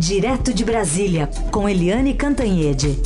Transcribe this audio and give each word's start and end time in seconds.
Direto 0.00 0.54
de 0.54 0.64
Brasília, 0.64 1.28
com 1.52 1.68
Eliane 1.68 2.14
Cantanhede. 2.14 2.96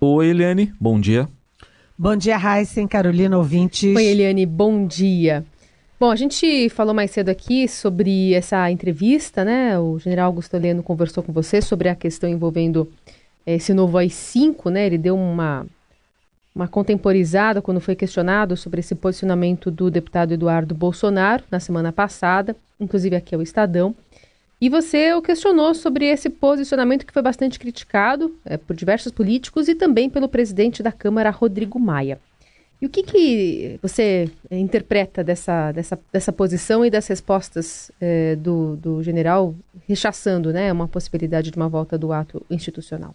Oi, 0.00 0.26
Eliane, 0.26 0.72
bom 0.80 0.98
dia. 0.98 1.28
Bom 1.98 2.16
dia, 2.16 2.38
Heisen, 2.38 2.88
Carolina, 2.88 3.36
ouvintes. 3.36 3.94
Oi, 3.94 4.06
Eliane, 4.06 4.46
bom 4.46 4.86
dia. 4.86 5.44
Bom, 6.00 6.10
a 6.10 6.16
gente 6.16 6.70
falou 6.70 6.94
mais 6.94 7.10
cedo 7.10 7.28
aqui 7.28 7.68
sobre 7.68 8.32
essa 8.32 8.70
entrevista, 8.70 9.44
né? 9.44 9.78
O 9.78 9.98
general 9.98 10.28
Augusto 10.28 10.56
Heleno 10.56 10.82
conversou 10.82 11.22
com 11.22 11.30
você 11.30 11.60
sobre 11.60 11.90
a 11.90 11.94
questão 11.94 12.26
envolvendo 12.26 12.90
esse 13.46 13.74
novo 13.74 13.98
AI-5, 13.98 14.70
né? 14.70 14.86
Ele 14.86 14.96
deu 14.96 15.14
uma, 15.14 15.66
uma 16.54 16.68
contemporizada 16.68 17.62
quando 17.62 17.80
foi 17.80 17.96
questionado 17.96 18.56
sobre 18.56 18.80
esse 18.80 18.94
posicionamento 18.94 19.70
do 19.70 19.90
deputado 19.90 20.34
Eduardo 20.34 20.74
Bolsonaro 20.74 21.44
na 21.50 21.58
semana 21.58 21.92
passada, 21.92 22.54
inclusive 22.78 23.16
aqui 23.16 23.34
é 23.34 23.38
o 23.38 23.42
Estadão. 23.42 23.94
E 24.60 24.68
você 24.68 25.12
o 25.12 25.22
questionou 25.22 25.74
sobre 25.74 26.06
esse 26.06 26.30
posicionamento 26.30 27.04
que 27.04 27.12
foi 27.12 27.22
bastante 27.22 27.58
criticado 27.58 28.36
é, 28.44 28.56
por 28.56 28.76
diversos 28.76 29.10
políticos 29.10 29.66
e 29.66 29.74
também 29.74 30.08
pelo 30.08 30.28
presidente 30.28 30.82
da 30.82 30.92
Câmara, 30.92 31.30
Rodrigo 31.30 31.80
Maia. 31.80 32.20
E 32.80 32.86
o 32.86 32.88
que, 32.88 33.02
que 33.02 33.78
você 33.80 34.28
interpreta 34.50 35.22
dessa, 35.22 35.72
dessa, 35.72 35.98
dessa 36.12 36.32
posição 36.32 36.84
e 36.84 36.90
das 36.90 37.06
respostas 37.06 37.92
é, 38.00 38.36
do, 38.36 38.76
do 38.76 39.02
general 39.02 39.54
rechaçando 39.88 40.52
né, 40.52 40.72
uma 40.72 40.88
possibilidade 40.88 41.50
de 41.50 41.56
uma 41.56 41.68
volta 41.68 41.96
do 41.96 42.12
ato 42.12 42.44
institucional? 42.50 43.14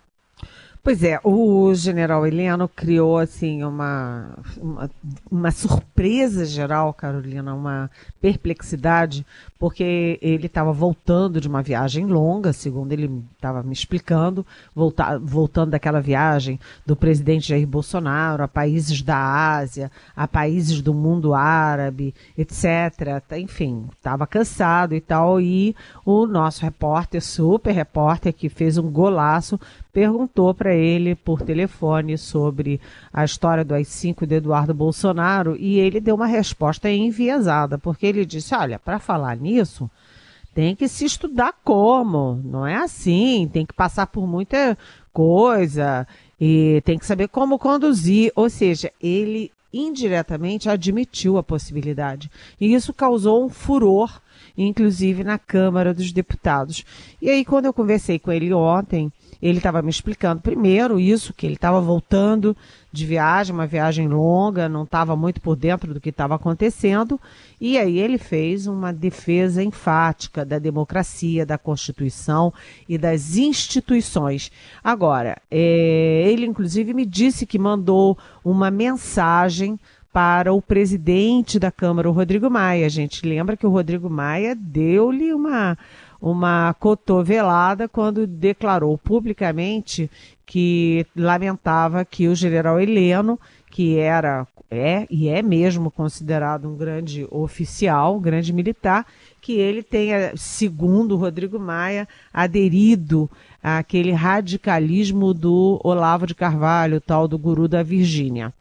Pois 0.87 1.03
é, 1.03 1.19
o 1.21 1.75
general 1.75 2.25
Heleno 2.25 2.65
criou 2.69 3.17
assim 3.17 3.61
uma, 3.61 4.29
uma, 4.55 4.89
uma, 5.29 5.51
surpresa 5.51 6.45
geral, 6.45 6.93
Carolina, 6.93 7.53
uma 7.53 7.91
perplexidade, 8.21 9.25
porque 9.59 10.17
ele 10.21 10.45
estava 10.45 10.71
voltando 10.71 11.41
de 11.41 11.47
uma 11.49 11.61
viagem 11.61 12.05
longa, 12.05 12.53
segundo 12.53 12.93
ele 12.93 13.21
estava 13.35 13.63
me 13.63 13.73
explicando, 13.73 14.45
voltar, 14.73 15.19
voltando 15.19 15.71
daquela 15.71 15.99
viagem 15.99 16.57
do 16.85 16.95
presidente 16.95 17.49
Jair 17.49 17.67
Bolsonaro 17.67 18.41
a 18.41 18.47
países 18.47 19.01
da 19.01 19.17
Ásia, 19.57 19.91
a 20.15 20.25
países 20.25 20.81
do 20.81 20.93
mundo 20.93 21.33
árabe, 21.33 22.15
etc. 22.37 23.21
Enfim, 23.37 23.89
estava 23.93 24.25
cansado 24.25 24.95
e 24.95 25.01
tal, 25.01 25.41
e 25.41 25.75
o 26.05 26.25
nosso 26.25 26.61
repórter, 26.61 27.21
super 27.21 27.73
repórter, 27.73 28.31
que 28.31 28.47
fez 28.47 28.77
um 28.77 28.89
golaço, 28.89 29.59
perguntou 29.97 30.53
para 30.53 30.75
ele 30.75 31.15
por 31.15 31.41
telefone 31.41 32.19
sobre 32.19 32.79
a 33.11 33.25
história 33.25 33.65
do 33.65 33.73
AI-5 33.73 34.27
de 34.27 34.35
Eduardo 34.35 34.71
Bolsonaro 34.71 35.55
e 35.57 35.79
ele 35.79 35.99
deu 35.99 36.13
uma 36.13 36.27
resposta 36.27 36.87
enviesada, 36.87 37.79
porque 37.79 38.05
ele 38.05 38.23
disse: 38.23 38.53
Olha, 38.53 38.77
para 38.77 38.99
falar 38.99 39.35
nisso, 39.35 39.89
tem 40.53 40.75
que 40.75 40.87
se 40.87 41.03
estudar 41.03 41.51
como, 41.63 42.39
não 42.43 42.67
é 42.67 42.75
assim, 42.75 43.49
tem 43.51 43.65
que 43.65 43.73
passar 43.73 44.05
por 44.05 44.27
muita 44.27 44.77
coisa 45.11 46.07
e 46.39 46.79
tem 46.85 46.99
que 46.99 47.05
saber 47.07 47.27
como 47.29 47.57
conduzir. 47.57 48.31
Ou 48.35 48.51
seja, 48.51 48.91
ele 49.01 49.51
indiretamente 49.73 50.69
admitiu 50.69 51.39
a 51.39 51.43
possibilidade. 51.43 52.29
E 52.61 52.71
isso 52.71 52.93
causou 52.93 53.43
um 53.43 53.49
furor, 53.49 54.21
inclusive 54.55 55.23
na 55.23 55.39
Câmara 55.39 55.91
dos 55.91 56.11
Deputados. 56.11 56.85
E 57.19 57.31
aí, 57.31 57.43
quando 57.43 57.65
eu 57.65 57.73
conversei 57.73 58.19
com 58.19 58.31
ele 58.31 58.53
ontem, 58.53 59.11
ele 59.41 59.57
estava 59.57 59.81
me 59.81 59.89
explicando 59.89 60.41
primeiro 60.41 60.99
isso, 60.99 61.33
que 61.33 61.45
ele 61.45 61.55
estava 61.55 61.79
voltando 61.79 62.55
de 62.91 63.05
viagem, 63.05 63.53
uma 63.53 63.67
viagem 63.67 64.07
longa, 64.07 64.67
não 64.67 64.83
estava 64.83 65.15
muito 65.15 65.39
por 65.39 65.55
dentro 65.55 65.93
do 65.93 66.01
que 66.01 66.09
estava 66.09 66.35
acontecendo, 66.35 67.19
e 67.59 67.77
aí 67.77 67.99
ele 67.99 68.17
fez 68.17 68.65
uma 68.65 68.91
defesa 68.91 69.63
enfática 69.63 70.43
da 70.43 70.57
democracia, 70.57 71.45
da 71.45 71.57
Constituição 71.57 72.53
e 72.87 72.97
das 72.97 73.35
instituições. 73.35 74.51
Agora, 74.83 75.37
é, 75.51 76.23
ele 76.27 76.45
inclusive 76.45 76.93
me 76.93 77.05
disse 77.05 77.45
que 77.45 77.59
mandou 77.59 78.17
uma 78.43 78.71
mensagem 78.71 79.79
para 80.17 80.51
o 80.51 80.59
presidente 80.59 81.59
da 81.59 81.71
Câmara, 81.71 82.09
o 82.09 82.11
Rodrigo 82.11 82.49
Maia. 82.49 82.87
A 82.87 82.89
gente 82.89 83.23
lembra 83.23 83.55
que 83.55 83.67
o 83.67 83.69
Rodrigo 83.69 84.09
Maia 84.09 84.55
deu-lhe 84.55 85.31
uma 85.31 85.77
uma 86.21 86.73
cotovelada 86.75 87.87
quando 87.87 88.25
declarou 88.25 88.97
publicamente 88.97 90.09
que 90.45 91.05
lamentava 91.15 92.05
que 92.05 92.27
o 92.27 92.35
general 92.35 92.79
Heleno, 92.79 93.39
que 93.69 93.97
era 93.99 94.47
é 94.69 95.07
e 95.09 95.29
é 95.29 95.41
mesmo 95.41 95.89
considerado 95.89 96.67
um 96.67 96.75
grande 96.75 97.25
oficial, 97.31 98.17
um 98.17 98.21
grande 98.21 98.51
militar, 98.51 99.05
que 99.41 99.53
ele 99.53 99.81
tenha, 99.81 100.33
segundo 100.35 101.15
Rodrigo 101.15 101.57
Maia, 101.57 102.07
aderido 102.33 103.29
àquele 103.63 104.11
radicalismo 104.11 105.33
do 105.33 105.79
Olavo 105.83 106.27
de 106.27 106.35
Carvalho, 106.35 106.99
tal 106.99 107.27
do 107.27 107.37
guru 107.37 107.67
da 107.67 107.81
Virgínia. 107.81 108.53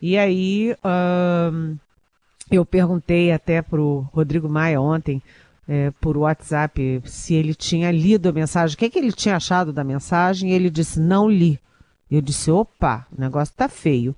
E 0.00 0.16
aí 0.16 0.76
hum, 1.52 1.76
eu 2.50 2.64
perguntei 2.64 3.32
até 3.32 3.60
para 3.60 3.80
o 3.80 4.06
Rodrigo 4.12 4.48
Maia 4.48 4.80
ontem 4.80 5.20
é, 5.68 5.92
por 6.00 6.16
WhatsApp 6.16 7.02
se 7.04 7.34
ele 7.34 7.54
tinha 7.54 7.92
lido 7.92 8.30
a 8.30 8.32
mensagem, 8.32 8.74
o 8.74 8.78
que, 8.78 8.86
é 8.86 8.90
que 8.90 8.98
ele 8.98 9.12
tinha 9.12 9.36
achado 9.36 9.70
da 9.72 9.84
mensagem, 9.84 10.50
e 10.50 10.54
ele 10.54 10.70
disse, 10.70 10.98
não 10.98 11.28
li. 11.28 11.60
Eu 12.10 12.22
disse, 12.22 12.50
opa, 12.50 13.06
o 13.16 13.20
negócio 13.20 13.54
tá 13.54 13.68
feio. 13.68 14.16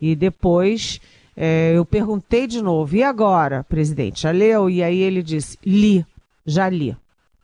E 0.00 0.14
depois 0.14 1.00
é, 1.36 1.72
eu 1.74 1.84
perguntei 1.84 2.46
de 2.46 2.62
novo, 2.62 2.94
e 2.94 3.02
agora, 3.02 3.64
presidente, 3.64 4.22
já 4.22 4.30
leu? 4.30 4.70
E 4.70 4.82
aí 4.82 5.00
ele 5.00 5.22
disse, 5.22 5.58
li, 5.66 6.06
já 6.46 6.68
li. 6.68 6.96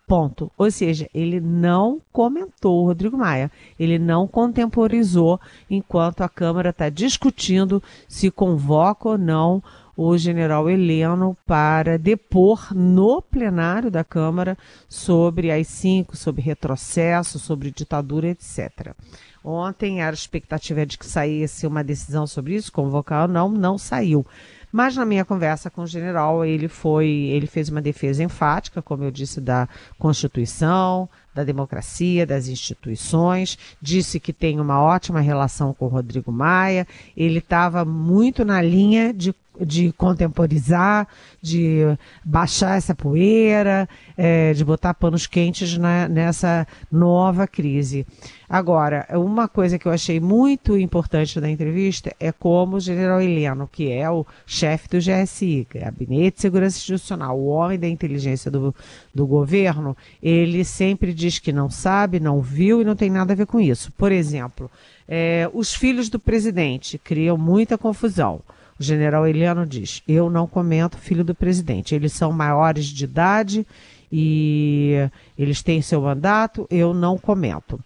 Ponto. 0.06 0.50
Ou 0.56 0.70
seja, 0.70 1.10
ele 1.12 1.38
não 1.38 2.00
comentou, 2.10 2.86
Rodrigo 2.86 3.18
Maia, 3.18 3.50
ele 3.78 3.98
não 3.98 4.26
contemporizou 4.26 5.38
enquanto 5.68 6.22
a 6.22 6.28
Câmara 6.30 6.70
está 6.70 6.88
discutindo 6.88 7.82
se 8.08 8.30
convoca 8.30 9.10
ou 9.10 9.18
não 9.18 9.62
o 10.00 10.16
general 10.16 10.70
Heleno 10.70 11.36
para 11.44 11.98
depor 11.98 12.72
no 12.72 13.20
plenário 13.20 13.91
da 13.91 14.04
Câmara 14.04 14.56
sobre 14.88 15.50
as 15.50 15.66
cinco, 15.66 16.16
sobre 16.16 16.41
retrocesso, 16.41 17.36
sobre 17.36 17.72
ditadura, 17.72 18.28
etc. 18.28 18.94
Ontem 19.42 20.00
a 20.00 20.09
expectativa 20.12 20.86
de 20.86 20.97
que 20.97 21.04
saísse 21.04 21.66
uma 21.66 21.82
decisão 21.82 22.28
sobre 22.28 22.54
isso, 22.54 22.70
convocar 22.70 23.22
ou 23.22 23.28
não, 23.28 23.48
não 23.48 23.76
saiu. 23.76 24.25
Mas 24.70 24.94
na 24.94 25.04
minha 25.04 25.25
conversa 25.25 25.69
com 25.69 25.82
o 25.82 25.86
general, 25.86 26.44
ele 26.44 26.69
foi, 26.69 27.09
ele 27.09 27.48
fez 27.48 27.69
uma 27.69 27.82
defesa 27.82 28.22
enfática, 28.22 28.80
como 28.80 29.03
eu 29.03 29.10
disse, 29.10 29.41
da 29.41 29.69
Constituição, 29.98 31.09
da 31.34 31.42
democracia, 31.42 32.25
das 32.26 32.47
instituições, 32.47 33.59
disse 33.82 34.20
que 34.20 34.32
tem 34.32 34.60
uma 34.60 34.80
ótima 34.80 35.19
relação 35.20 35.72
com 35.72 35.86
o 35.86 35.88
Rodrigo 35.88 36.30
Maia, 36.30 36.86
ele 37.16 37.38
estava 37.38 37.84
muito 37.84 38.44
na 38.44 38.62
linha 38.62 39.12
de 39.12 39.34
de 39.60 39.92
contemporizar, 39.92 41.06
de 41.41 41.80
baixar 42.24 42.76
essa 42.76 42.94
poeira, 42.94 43.88
é, 44.16 44.52
de 44.52 44.64
botar 44.64 44.94
panos 44.94 45.26
quentes 45.26 45.76
na, 45.76 46.08
nessa 46.08 46.66
nova 46.91 47.46
crise. 47.46 48.06
Agora, 48.48 49.06
uma 49.10 49.47
coisa 49.47 49.78
que 49.78 49.86
eu 49.86 49.92
achei 49.92 50.18
muito 50.18 50.78
importante 50.78 51.38
da 51.38 51.50
entrevista 51.50 52.14
é 52.18 52.32
como 52.32 52.76
o 52.76 52.80
general 52.80 53.20
Heleno, 53.20 53.68
que 53.70 53.92
é 53.92 54.08
o 54.08 54.24
chefe 54.47 54.88
do 54.88 54.98
GSI, 54.98 55.66
Gabinete 55.74 56.36
de 56.36 56.41
Segurança 56.41 56.78
Institucional, 56.78 57.38
o 57.38 57.48
homem 57.48 57.78
da 57.78 57.86
inteligência 57.86 58.50
do, 58.50 58.74
do 59.14 59.26
governo, 59.26 59.94
ele 60.22 60.64
sempre 60.64 61.12
diz 61.12 61.38
que 61.38 61.52
não 61.52 61.68
sabe, 61.68 62.18
não 62.18 62.41
viu 62.41 62.80
e 62.80 62.84
não 62.84 62.97
tem 62.97 63.10
nada 63.10 63.34
a 63.34 63.36
ver 63.36 63.47
com 63.47 63.60
isso. 63.60 63.92
Por 63.92 64.10
exemplo, 64.12 64.70
é, 65.06 65.50
os 65.52 65.74
filhos 65.74 66.08
do 66.08 66.18
presidente 66.18 66.98
criam 66.98 67.36
muita 67.36 67.76
confusão. 67.76 68.41
O 68.78 68.83
general 68.83 69.27
Eliano 69.27 69.66
diz: 69.66 70.03
Eu 70.07 70.30
não 70.30 70.47
comento 70.47 70.97
filho 70.97 71.25
do 71.25 71.34
presidente. 71.34 71.95
Eles 71.95 72.13
são 72.13 72.33
maiores 72.33 72.86
de 72.86 73.04
idade 73.04 73.66
e 74.10 74.95
eles 75.36 75.63
têm 75.63 75.83
seu 75.83 76.01
mandato, 76.01 76.66
eu 76.71 76.95
não 76.95 77.19
comento. 77.19 77.78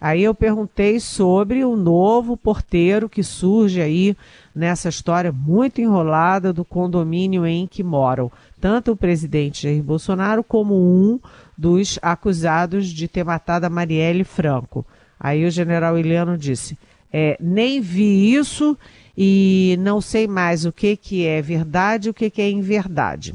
Aí 0.00 0.24
eu 0.24 0.34
perguntei 0.34 0.98
sobre 0.98 1.64
o 1.64 1.76
novo 1.76 2.36
porteiro 2.36 3.08
que 3.08 3.22
surge 3.22 3.80
aí 3.80 4.16
nessa 4.52 4.88
história 4.88 5.30
muito 5.30 5.80
enrolada 5.80 6.52
do 6.52 6.64
condomínio 6.64 7.46
em 7.46 7.68
que 7.68 7.84
moram 7.84 8.30
tanto 8.60 8.90
o 8.90 8.96
presidente 8.96 9.62
Jair 9.62 9.80
Bolsonaro 9.80 10.42
como 10.42 10.74
um 10.74 11.20
dos 11.56 12.00
acusados 12.02 12.88
de 12.88 13.06
ter 13.06 13.24
matado 13.24 13.64
a 13.64 13.70
Marielle 13.70 14.24
Franco. 14.24 14.84
Aí 15.20 15.44
o 15.44 15.50
general 15.52 15.96
Eliano 15.96 16.36
disse: 16.36 16.76
é, 17.12 17.36
nem 17.40 17.80
vi 17.80 18.34
isso 18.34 18.76
e 19.16 19.76
não 19.80 20.00
sei 20.00 20.26
mais 20.26 20.64
o 20.64 20.72
que, 20.72 20.96
que 20.96 21.26
é 21.26 21.42
verdade 21.42 22.08
e 22.08 22.10
o 22.10 22.14
que, 22.14 22.30
que 22.30 22.42
é 22.42 22.50
inverdade. 22.50 23.34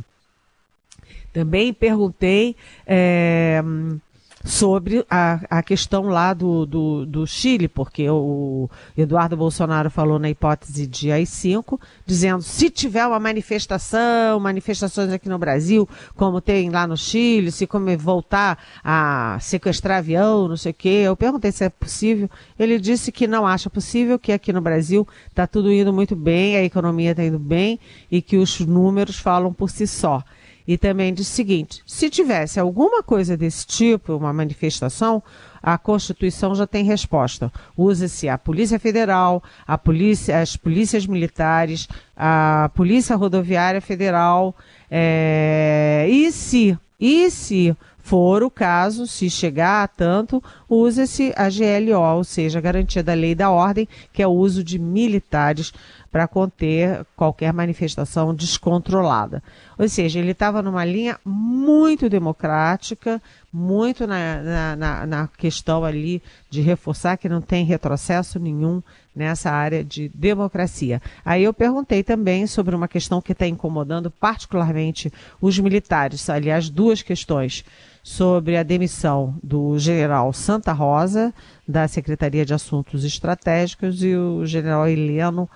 Também 1.32 1.74
perguntei 1.74 2.56
é, 2.86 3.62
sobre 4.48 5.06
a, 5.10 5.42
a 5.50 5.62
questão 5.62 6.04
lá 6.04 6.34
do, 6.34 6.66
do, 6.66 7.06
do 7.06 7.28
Chile, 7.28 7.68
porque 7.68 8.10
o 8.10 8.70
Eduardo 8.98 9.36
Bolsonaro 9.36 9.92
falou 9.92 10.18
na 10.18 10.30
hipótese 10.30 10.88
de 10.88 11.12
AI-5, 11.12 11.80
dizendo 12.06 12.42
se 12.42 12.70
tiver 12.70 13.06
uma 13.06 13.20
manifestação, 13.20 14.40
manifestações 14.40 15.12
aqui 15.12 15.28
no 15.28 15.38
Brasil, 15.38 15.88
como 16.16 16.40
tem 16.40 16.70
lá 16.70 16.88
no 16.88 16.96
Chile, 16.96 17.52
se 17.52 17.68
como 17.68 17.96
voltar 17.98 18.58
a 18.84 19.38
sequestrar 19.42 19.98
avião, 19.98 20.48
não 20.48 20.58
sei 20.58 20.72
o 20.72 20.76
quê, 20.76 21.02
eu 21.04 21.16
perguntei 21.16 21.52
se 21.52 21.66
é 21.66 21.70
possível, 21.70 22.30
ele 22.58 22.80
disse 22.80 23.12
que 23.12 23.28
não 23.28 23.46
acha 23.46 23.70
possível, 23.70 24.18
que 24.18 24.32
aqui 24.32 24.54
no 24.54 24.62
Brasil 24.62 25.06
está 25.30 25.46
tudo 25.46 25.72
indo 25.72 25.92
muito 25.92 26.16
bem, 26.16 26.56
a 26.56 26.64
economia 26.64 27.12
está 27.12 27.24
indo 27.24 27.40
bem 27.40 27.80
e 28.10 28.22
que 28.22 28.38
os 28.38 28.62
números 28.62 29.18
falam 29.18 29.52
por 29.52 29.70
si 29.70 29.86
só. 29.86 30.24
E 30.68 30.78
também 30.78 31.14
diz 31.14 31.28
o 31.28 31.32
seguinte: 31.32 31.82
se 31.86 32.10
tivesse 32.10 32.60
alguma 32.60 33.02
coisa 33.02 33.38
desse 33.38 33.66
tipo, 33.66 34.16
uma 34.16 34.34
manifestação, 34.34 35.24
a 35.64 35.78
Constituição 35.78 36.54
já 36.54 36.68
tem 36.68 36.84
resposta. 36.84 37.52
Usa-se 37.76 38.28
a 38.28 38.38
Polícia 38.38 38.78
Federal, 38.78 39.42
a 39.66 39.78
polícia, 39.78 40.42
as 40.42 40.58
polícias 40.58 41.06
militares, 41.08 41.88
a 42.16 42.70
Polícia 42.76 43.16
Rodoviária 43.16 43.82
Federal. 43.82 44.56
É, 44.92 46.06
e 46.10 46.32
se, 46.32 46.78
e 47.00 47.30
se 47.32 47.76
for 48.08 48.42
o 48.42 48.50
caso, 48.50 49.06
se 49.06 49.30
chegar 49.30 49.84
a 49.84 49.88
tanto, 49.88 50.42
usa-se 50.70 51.34
a 51.36 51.50
GLO, 51.50 52.16
ou 52.16 52.24
seja, 52.24 52.58
a 52.58 52.62
garantia 52.62 53.04
da 53.04 53.14
lei 53.14 53.36
da 53.36 53.52
ordem, 53.52 53.86
que 54.14 54.24
é 54.24 54.28
o 54.28 54.32
uso 54.32 54.64
de 54.64 54.80
militares 54.80 55.74
para 56.10 56.26
conter 56.26 57.06
qualquer 57.18 57.52
manifestação 57.52 58.34
descontrolada. 58.34 59.44
Ou 59.78 59.90
seja, 59.90 60.20
ele 60.20 60.32
estava 60.32 60.62
numa 60.62 60.86
linha 60.86 61.20
muito 61.26 62.10
democrática, 62.10 63.22
muito 63.52 64.08
na, 64.08 64.42
na, 64.42 64.76
na, 64.78 65.06
na, 65.06 65.28
questão 65.28 65.84
ali 65.84 66.24
de 66.50 66.62
reforçar 66.62 67.18
que 67.18 67.28
não 67.28 67.42
tem 67.42 67.66
retrocesso 67.66 68.40
nenhum 68.40 68.82
nessa 69.14 69.52
área 69.52 69.84
de 69.84 70.10
democracia. 70.16 71.02
Aí 71.26 71.44
eu 71.44 71.54
perguntei 71.54 72.04
também 72.04 72.48
sobre 72.48 72.74
uma 72.74 72.88
questão 72.88 73.22
que 73.22 73.34
está 73.34 73.46
incomodando 73.46 74.10
particularmente 74.10 75.12
os 75.42 75.60
militares, 75.60 76.30
aliás, 76.30 76.70
duas 76.70 77.02
questões 77.02 77.66
sobre 78.08 78.56
a 78.56 78.64
demissão 78.64 79.38
do 79.44 79.78
general 79.78 80.32
Santa 80.32 80.72
Rosa, 80.72 81.34
da 81.68 81.90
Secretaria 81.90 82.46
de 82.46 82.54
Assuntos 82.54 83.04
Estratégicos, 83.04 84.02
e 84.02 84.16
o 84.16 84.46
general 84.46 84.88
Heleno 84.88 85.50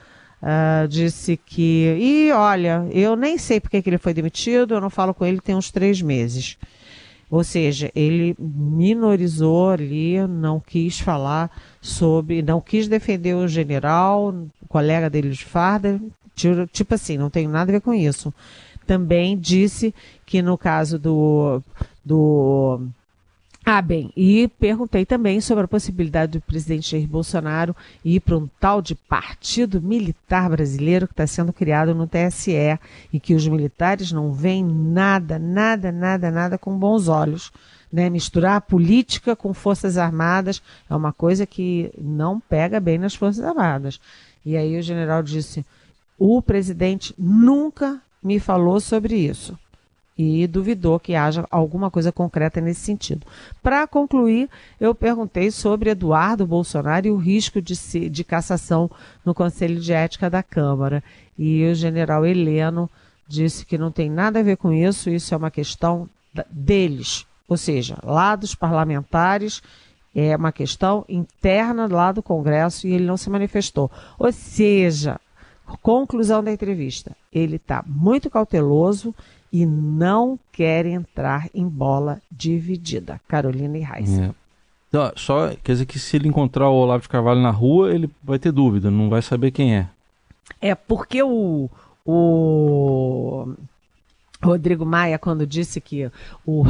Uh, 0.44 0.88
disse 0.88 1.38
que. 1.38 1.96
E 2.00 2.32
olha, 2.32 2.88
eu 2.90 3.16
nem 3.16 3.38
sei 3.38 3.60
porque 3.60 3.80
que 3.80 3.88
ele 3.88 4.00
foi 4.00 4.12
demitido, 4.12 4.74
eu 4.74 4.82
não 4.82 4.90
falo 4.90 5.14
com 5.14 5.24
ele 5.24 5.40
tem 5.40 5.54
uns 5.54 5.70
três 5.70 6.02
meses. 6.02 6.58
Ou 7.30 7.44
seja, 7.44 7.92
ele 7.94 8.36
minorizou 8.40 9.70
ali, 9.70 10.18
não 10.28 10.60
quis 10.60 11.00
falar 11.00 11.52
sobre, 11.80 12.42
não 12.42 12.60
quis 12.60 12.88
defender 12.88 13.36
o 13.36 13.48
general, 13.48 14.30
o 14.60 14.68
colega 14.68 15.12
dele 15.12 15.30
de 15.30 15.46
farda, 15.46 16.02
tipo 16.74 16.96
assim, 16.96 17.20
não 17.20 17.30
tem 17.30 17.48
nada 17.48 17.72
a 17.72 17.74
ver 17.74 17.82
com 17.82 17.94
isso. 17.94 18.34
Também 18.88 19.38
disse 19.38 19.94
que 20.26 20.42
no 20.42 20.58
caso 20.58 20.98
do, 20.98 21.62
do 22.04 22.82
ah, 23.64 23.80
bem, 23.80 24.12
e 24.18 24.48
perguntei 24.60 25.06
também 25.06 25.40
sobre 25.40 25.66
a 25.66 25.68
possibilidade 25.68 26.32
do 26.32 26.42
presidente 26.42 26.92
Jair 26.92 27.08
Bolsonaro 27.08 27.76
ir 28.04 28.20
para 28.20 28.36
um 28.36 28.50
tal 28.60 28.82
de 28.82 28.96
partido 28.96 29.80
militar 29.80 30.50
brasileiro 30.50 31.08
que 31.08 31.14
está 31.14 31.28
sendo 31.28 31.54
criado 31.54 31.94
no 31.94 32.08
TSE 32.08 32.80
e 33.14 33.20
que 33.20 33.36
os 33.36 33.48
militares 33.48 34.12
não 34.12 34.34
veem 34.34 34.66
nada, 34.66 35.38
nada, 35.38 35.92
nada, 35.92 36.32
nada 36.32 36.58
com 36.58 36.76
bons 36.76 37.08
olhos. 37.08 37.52
Né? 37.94 38.10
Misturar 38.10 38.62
política 38.62 39.36
com 39.36 39.54
forças 39.54 39.96
armadas 39.96 40.60
é 40.90 40.96
uma 40.96 41.14
coisa 41.14 41.46
que 41.46 41.92
não 42.00 42.40
pega 42.40 42.80
bem 42.80 42.98
nas 42.98 43.14
forças 43.14 43.46
armadas. 43.46 44.02
E 44.44 44.58
aí 44.58 44.76
o 44.76 44.82
general 44.82 45.22
disse: 45.22 45.64
o 46.18 46.42
presidente 46.42 47.14
nunca 47.16 48.02
me 48.24 48.40
falou 48.40 48.80
sobre 48.80 49.16
isso 49.18 49.56
e 50.22 50.46
duvidou 50.46 51.00
que 51.00 51.16
haja 51.16 51.48
alguma 51.50 51.90
coisa 51.90 52.12
concreta 52.12 52.62
nesse 52.62 52.82
sentido. 52.82 53.26
Para 53.64 53.88
concluir, 53.88 54.48
eu 54.80 54.94
perguntei 54.94 55.50
sobre 55.50 55.90
Eduardo 55.90 56.46
Bolsonaro 56.46 57.08
e 57.08 57.12
o 57.12 57.18
risco 57.18 57.60
de, 57.60 57.76
se, 57.76 58.08
de 58.08 58.24
cassação 58.24 58.90
no 59.26 59.34
Conselho 59.34 59.80
de 59.80 59.92
Ética 59.92 60.30
da 60.30 60.44
Câmara. 60.44 61.04
E 61.38 61.66
o 61.66 61.74
general 61.74 62.24
Heleno 62.24 62.88
disse 63.28 63.66
que 63.66 63.80
não 63.80 63.92
tem 63.92 64.12
nada 64.12 64.40
a 64.40 64.44
ver 64.44 64.58
com 64.58 64.72
isso, 64.72 65.10
isso 65.10 65.34
é 65.34 65.38
uma 65.38 65.50
questão 65.50 66.08
deles, 66.52 67.26
ou 67.48 67.58
seja, 67.58 67.98
lá 68.04 68.36
dos 68.36 68.54
parlamentares, 68.54 69.62
é 70.14 70.36
uma 70.36 70.52
questão 70.52 71.04
interna 71.10 71.88
lá 71.88 72.12
do 72.12 72.22
Congresso 72.22 72.86
e 72.86 72.94
ele 72.94 73.06
não 73.06 73.18
se 73.18 73.30
manifestou. 73.30 73.90
Ou 74.20 74.32
seja, 74.32 75.20
conclusão 75.82 76.44
da 76.44 76.52
entrevista, 76.52 77.16
ele 77.34 77.56
está 77.56 77.84
muito 77.88 78.30
cauteloso 78.30 79.16
e 79.52 79.66
não 79.66 80.40
quer 80.52 80.86
entrar 80.86 81.50
em 81.54 81.68
bola 81.68 82.22
dividida. 82.32 83.20
Carolina 83.28 83.78
e 83.78 83.82
Raíssa. 83.82 84.26
É. 84.26 84.42
Então, 84.88 85.12
só 85.16 85.50
quer 85.64 85.72
dizer 85.74 85.86
que 85.86 85.98
se 85.98 86.18
ele 86.18 86.28
encontrar 86.28 86.70
o 86.70 86.74
Olavo 86.74 87.04
de 87.04 87.10
Carvalho 87.10 87.42
na 87.42 87.50
rua, 87.50 87.94
ele 87.94 88.10
vai 88.24 88.38
ter 88.38 88.52
dúvida, 88.52 88.92
não 88.92 89.10
vai 89.10 89.22
saber 89.22 89.52
quem 89.52 89.76
é. 89.76 89.88
É 90.60 90.76
porque 90.76 91.24
o, 91.24 91.70
o 92.06 93.54
Rodrigo 94.44 94.86
Maia, 94.86 95.20
quando 95.20 95.46
disse 95.46 95.80
que 95.80 96.10
o, 96.46 96.64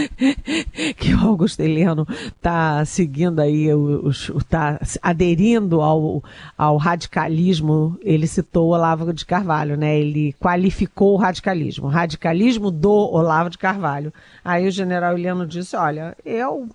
que 0.96 1.14
o 1.14 1.20
Augusto 1.20 1.60
Heleno 1.60 2.06
está 2.08 2.84
seguindo 2.84 3.40
aí, 3.40 3.68
está 4.08 4.80
aderindo 5.02 5.82
ao, 5.82 6.24
ao 6.56 6.76
radicalismo, 6.76 7.98
ele 8.02 8.26
citou 8.26 8.68
o 8.68 8.74
Olavo 8.74 9.12
de 9.12 9.26
Carvalho, 9.26 9.76
né? 9.76 9.98
Ele 9.98 10.34
qualificou 10.40 11.14
o 11.14 11.18
radicalismo, 11.18 11.88
radicalismo 11.88 12.70
do 12.70 12.90
Olavo 12.90 13.50
de 13.50 13.58
Carvalho. 13.58 14.12
Aí 14.44 14.66
o 14.66 14.70
general 14.70 15.16
Heleno 15.16 15.46
disse, 15.46 15.76
olha, 15.76 16.16
eu 16.24 16.68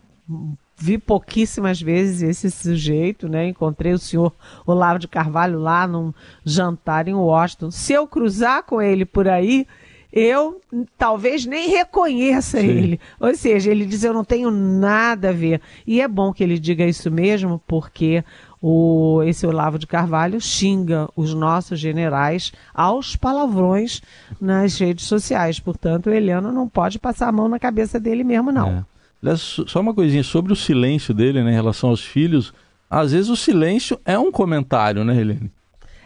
vi 0.78 0.98
pouquíssimas 0.98 1.80
vezes 1.80 2.22
esse 2.22 2.50
sujeito, 2.50 3.30
né? 3.30 3.48
Encontrei 3.48 3.94
o 3.94 4.00
senhor 4.00 4.34
Olavo 4.66 5.00
de 5.00 5.08
Carvalho 5.08 5.60
lá 5.60 5.88
num 5.88 6.14
jantar 6.44 7.08
em 7.08 7.14
Washington. 7.14 7.70
Se 7.70 7.94
eu 7.94 8.08
cruzar 8.08 8.64
com 8.64 8.82
ele 8.82 9.06
por 9.06 9.28
aí, 9.28 9.68
eu 10.12 10.60
talvez 10.98 11.46
nem 11.46 11.70
reconheça 11.70 12.60
Sim. 12.60 12.68
ele. 12.68 13.00
Ou 13.20 13.34
seja, 13.36 13.72
ele 13.72 13.86
diz: 13.86 14.04
Eu 14.04 14.14
não 14.14 14.24
tenho 14.24 14.52
nada 14.52 15.30
a 15.30 15.34
ver. 15.34 15.62
E 15.88 16.02
é 16.02 16.08
bom 16.08 16.34
que 16.34 16.44
ele 16.44 16.60
diga 16.60 16.86
isso 16.86 17.10
mesmo, 17.10 17.62
porque 17.66 18.24
o, 18.62 19.24
esse 19.24 19.48
Olavo 19.48 19.80
de 19.80 19.88
Carvalho 19.88 20.40
xinga 20.40 21.10
os 21.16 21.34
nossos 21.34 21.80
generais 21.80 22.52
aos 22.74 23.16
palavrões 23.16 24.02
nas 24.40 24.78
redes 24.78 25.06
sociais. 25.06 25.60
Portanto, 25.60 26.08
o 26.08 26.14
Eliano 26.14 26.52
não 26.52 26.68
pode 26.68 27.00
passar 27.00 27.30
a 27.30 27.32
mão 27.32 27.48
na 27.48 27.58
cabeça 27.58 28.00
dele 28.00 28.24
mesmo, 28.24 28.52
não. 28.52 28.86
É. 29.24 29.36
Só 29.36 29.80
uma 29.80 29.94
coisinha 29.94 30.24
sobre 30.24 30.52
o 30.52 30.56
silêncio 30.56 31.14
dele 31.14 31.44
né, 31.44 31.52
em 31.52 31.56
relação 31.56 31.90
aos 31.90 32.04
filhos. 32.04 32.54
Às 32.90 33.12
vezes 33.12 33.30
o 33.30 33.36
silêncio 33.36 34.00
é 34.04 34.18
um 34.18 34.32
comentário, 34.32 35.04
né, 35.04 35.20
Helene? 35.20 35.52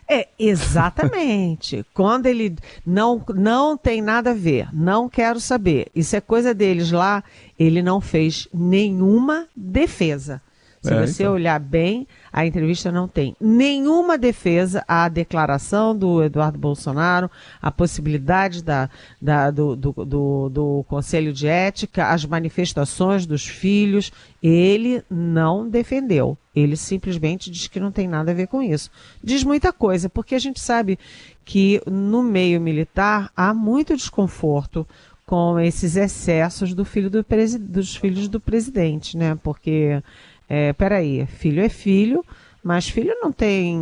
É, 0.07 0.27
exatamente. 0.37 1.85
Quando 1.93 2.27
ele 2.27 2.55
não, 2.85 3.23
não 3.33 3.75
tem 3.75 4.01
nada 4.01 4.31
a 4.31 4.33
ver, 4.33 4.67
não 4.73 5.09
quero 5.09 5.39
saber, 5.39 5.87
isso 5.95 6.15
é 6.15 6.21
coisa 6.21 6.53
deles 6.53 6.91
lá, 6.91 7.23
ele 7.57 7.81
não 7.81 7.99
fez 7.99 8.47
nenhuma 8.53 9.47
defesa. 9.55 10.41
Se 10.85 10.93
é, 10.93 11.07
você 11.07 11.23
então. 11.23 11.33
olhar 11.33 11.59
bem, 11.59 12.07
a 12.31 12.45
entrevista 12.45 12.91
não 12.91 13.07
tem 13.07 13.35
nenhuma 13.41 14.17
defesa 14.17 14.83
à 14.87 15.09
declaração 15.09 15.97
do 15.97 16.23
Eduardo 16.23 16.59
Bolsonaro, 16.59 17.29
a 17.59 17.71
possibilidade 17.71 18.63
da, 18.63 18.89
da 19.19 19.49
do, 19.49 19.75
do, 19.75 19.91
do, 19.93 20.49
do, 20.49 20.85
Conselho 20.87 21.33
de 21.33 21.47
Ética, 21.47 22.09
as 22.09 22.23
manifestações 22.23 23.25
dos 23.25 23.47
filhos. 23.47 24.11
Ele 24.43 25.03
não 25.09 25.67
defendeu. 25.67 26.37
Ele 26.55 26.77
simplesmente 26.77 27.49
diz 27.49 27.67
que 27.67 27.79
não 27.79 27.91
tem 27.91 28.07
nada 28.07 28.31
a 28.31 28.35
ver 28.35 28.47
com 28.47 28.61
isso. 28.61 28.91
Diz 29.23 29.43
muita 29.43 29.73
coisa, 29.73 30.07
porque 30.07 30.35
a 30.35 30.39
gente 30.39 30.59
sabe 30.59 30.99
que 31.43 31.81
no 31.89 32.21
meio 32.21 32.61
militar 32.61 33.31
há 33.35 33.53
muito 33.53 33.95
desconforto 33.95 34.87
com 35.25 35.59
esses 35.59 35.95
excessos 35.95 36.73
do 36.73 36.85
filho 36.85 37.09
do 37.09 37.25
dos 37.61 37.95
filhos 37.95 38.27
do 38.27 38.39
presidente, 38.39 39.17
né? 39.17 39.37
Porque 39.43 40.01
é, 40.47 40.73
peraí, 40.73 41.25
filho 41.25 41.61
é 41.61 41.69
filho, 41.69 42.23
mas 42.63 42.89
filho 42.89 43.15
não 43.21 43.31
tem 43.31 43.77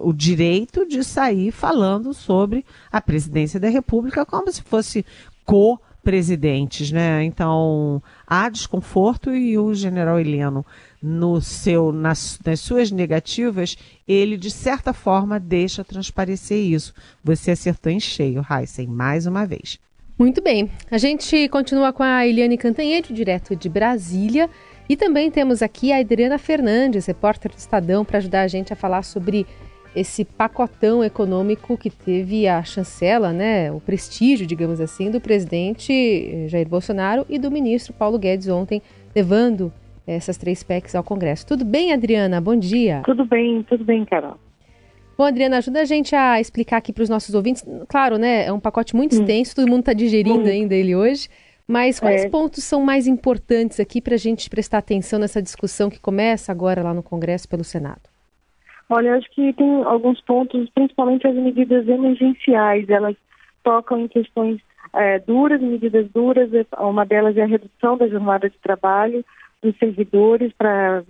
o 0.00 0.12
direito 0.12 0.86
de 0.86 1.02
sair 1.02 1.50
falando 1.50 2.12
sobre 2.12 2.64
a 2.92 3.00
presidência 3.00 3.58
da 3.58 3.68
República 3.68 4.26
como 4.26 4.52
se 4.52 4.62
fosse 4.62 5.04
co-presidentes, 5.46 6.92
né? 6.92 7.24
Então 7.24 8.02
há 8.26 8.50
desconforto 8.50 9.34
e 9.34 9.56
o 9.56 9.74
general 9.74 10.20
Heleno, 10.20 10.64
no 11.02 11.40
seu, 11.40 11.90
nas, 11.92 12.38
nas 12.44 12.60
suas 12.60 12.90
negativas, 12.90 13.78
ele 14.06 14.36
de 14.36 14.50
certa 14.50 14.92
forma 14.92 15.40
deixa 15.40 15.82
transparecer 15.82 16.58
isso. 16.58 16.92
Você 17.24 17.52
acertou 17.52 17.90
em 17.90 18.00
cheio, 18.00 18.44
Heisen, 18.50 18.88
mais 18.88 19.26
uma 19.26 19.46
vez. 19.46 19.78
Muito 20.18 20.42
bem. 20.42 20.70
A 20.90 20.96
gente 20.98 21.48
continua 21.48 21.92
com 21.92 22.02
a 22.02 22.26
Eliane 22.26 22.56
Cantanhede, 22.56 23.12
direto 23.12 23.54
de 23.54 23.68
Brasília. 23.68 24.48
E 24.88 24.96
também 24.96 25.30
temos 25.30 25.62
aqui 25.62 25.92
a 25.92 25.98
Adriana 25.98 26.38
Fernandes, 26.38 27.06
repórter 27.06 27.50
do 27.50 27.58
Estadão, 27.58 28.04
para 28.04 28.18
ajudar 28.18 28.42
a 28.42 28.48
gente 28.48 28.72
a 28.72 28.76
falar 28.76 29.02
sobre 29.02 29.46
esse 29.96 30.24
pacotão 30.24 31.02
econômico 31.02 31.76
que 31.76 31.88
teve 31.88 32.46
a 32.46 32.62
chancela, 32.62 33.32
né, 33.32 33.72
o 33.72 33.80
prestígio, 33.80 34.46
digamos 34.46 34.78
assim, 34.78 35.10
do 35.10 35.20
presidente 35.20 35.90
eh, 35.90 36.48
Jair 36.48 36.68
Bolsonaro 36.68 37.24
e 37.30 37.38
do 37.38 37.50
ministro 37.50 37.94
Paulo 37.94 38.18
Guedes 38.18 38.46
ontem, 38.46 38.82
levando 39.14 39.72
essas 40.06 40.36
três 40.36 40.62
PECs 40.62 40.94
ao 40.94 41.02
Congresso. 41.02 41.46
Tudo 41.46 41.64
bem, 41.64 41.92
Adriana? 41.92 42.40
Bom 42.40 42.54
dia. 42.54 43.02
Tudo 43.04 43.24
bem, 43.24 43.62
tudo 43.62 43.84
bem, 43.84 44.04
Carol. 44.04 44.36
Bom, 45.16 45.24
Adriana, 45.24 45.56
ajuda 45.56 45.80
a 45.80 45.84
gente 45.86 46.14
a 46.14 46.38
explicar 46.40 46.76
aqui 46.76 46.92
para 46.92 47.02
os 47.02 47.08
nossos 47.08 47.34
ouvintes. 47.34 47.64
Claro, 47.88 48.18
né? 48.18 48.44
É 48.44 48.52
um 48.52 48.60
pacote 48.60 48.94
muito 48.94 49.16
hum. 49.16 49.20
extenso, 49.20 49.56
todo 49.56 49.66
mundo 49.66 49.80
está 49.80 49.94
digerindo 49.94 50.44
hum. 50.44 50.52
ainda 50.52 50.74
ele 50.74 50.94
hoje. 50.94 51.28
Mas 51.68 51.98
quais 51.98 52.24
é. 52.24 52.28
pontos 52.28 52.62
são 52.62 52.80
mais 52.80 53.06
importantes 53.06 53.80
aqui 53.80 54.00
para 54.00 54.14
a 54.14 54.18
gente 54.18 54.48
prestar 54.48 54.78
atenção 54.78 55.18
nessa 55.18 55.42
discussão 55.42 55.90
que 55.90 56.00
começa 56.00 56.52
agora 56.52 56.82
lá 56.82 56.94
no 56.94 57.02
Congresso 57.02 57.48
pelo 57.48 57.64
Senado? 57.64 58.02
Olha, 58.88 59.16
acho 59.16 59.28
que 59.32 59.52
tem 59.52 59.82
alguns 59.82 60.20
pontos, 60.20 60.70
principalmente 60.70 61.26
as 61.26 61.34
medidas 61.34 61.88
emergenciais, 61.88 62.88
elas 62.88 63.16
tocam 63.64 64.00
em 64.00 64.08
questões 64.08 64.60
é, 64.94 65.18
duras, 65.18 65.60
medidas 65.60 66.08
duras. 66.12 66.48
Uma 66.78 67.04
delas 67.04 67.36
é 67.36 67.42
a 67.42 67.46
redução 67.46 67.96
da 67.96 68.06
jornada 68.06 68.48
de 68.48 68.56
trabalho 68.58 69.24
dos 69.60 69.76
servidores 69.78 70.52
para 70.56 71.02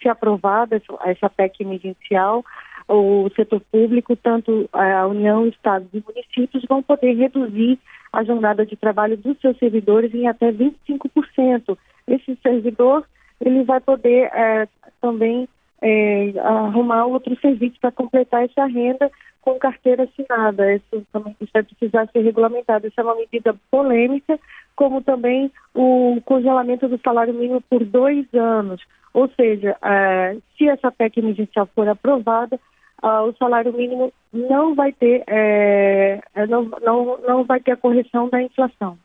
se 0.00 0.08
aprovada 0.08 0.80
essa 1.04 1.28
PEC 1.28 1.62
emergencial 1.62 2.44
o 2.94 3.30
setor 3.36 3.60
público, 3.70 4.16
tanto 4.16 4.68
a 4.72 5.06
União, 5.06 5.46
Estados 5.46 5.88
e 5.94 6.02
municípios, 6.04 6.64
vão 6.68 6.82
poder 6.82 7.12
reduzir 7.14 7.78
a 8.12 8.24
jornada 8.24 8.66
de 8.66 8.76
trabalho 8.76 9.16
dos 9.16 9.38
seus 9.40 9.56
servidores 9.58 10.12
em 10.12 10.26
até 10.26 10.50
25%. 10.50 11.78
Esse 12.08 12.36
servidor 12.42 13.04
ele 13.40 13.62
vai 13.62 13.80
poder 13.80 14.30
é, 14.34 14.68
também 15.00 15.48
é, 15.80 16.32
arrumar 16.40 17.06
outro 17.06 17.38
serviço 17.40 17.76
para 17.80 17.92
completar 17.92 18.44
essa 18.44 18.66
renda 18.66 19.10
com 19.40 19.58
carteira 19.58 20.04
assinada. 20.04 20.74
Isso 20.74 21.06
também 21.12 21.34
vai 21.52 21.62
precisar 21.62 22.08
ser 22.08 22.20
regulamentado. 22.20 22.86
Essa 22.86 23.00
é 23.00 23.04
uma 23.04 23.14
medida 23.14 23.54
polêmica, 23.70 24.38
como 24.74 25.00
também 25.00 25.50
o 25.74 26.20
congelamento 26.24 26.88
do 26.88 26.98
salário 26.98 27.32
mínimo 27.32 27.62
por 27.62 27.84
dois 27.84 28.26
anos. 28.34 28.82
Ou 29.14 29.28
seja, 29.36 29.76
é, 29.82 30.36
se 30.56 30.68
essa 30.68 30.90
PEC 30.90 31.18
emergencial 31.18 31.68
for 31.74 31.88
aprovada, 31.88 32.60
uh, 33.02 33.28
o 33.28 33.34
salário 33.36 33.72
mínimo 33.72 34.12
não 34.32 34.74
vai 34.74 34.92
ter 34.92 35.22
é, 35.26 36.20
é, 36.34 36.46
não, 36.46 36.64
não, 36.82 37.18
não 37.18 37.44
vai 37.44 37.60
ter 37.60 37.72
a 37.72 37.76
correção 37.76 38.28
da 38.28 38.42
inflação. 38.42 38.98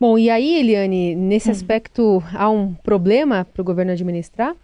Bom, 0.00 0.16
e 0.16 0.30
aí, 0.30 0.60
Eliane, 0.60 1.16
nesse 1.16 1.48
hum. 1.48 1.52
aspecto 1.52 2.22
há 2.32 2.48
um 2.48 2.72
problema 2.72 3.44
para 3.44 3.60
o 3.60 3.64
governo 3.64 3.92
administrar? 3.92 4.54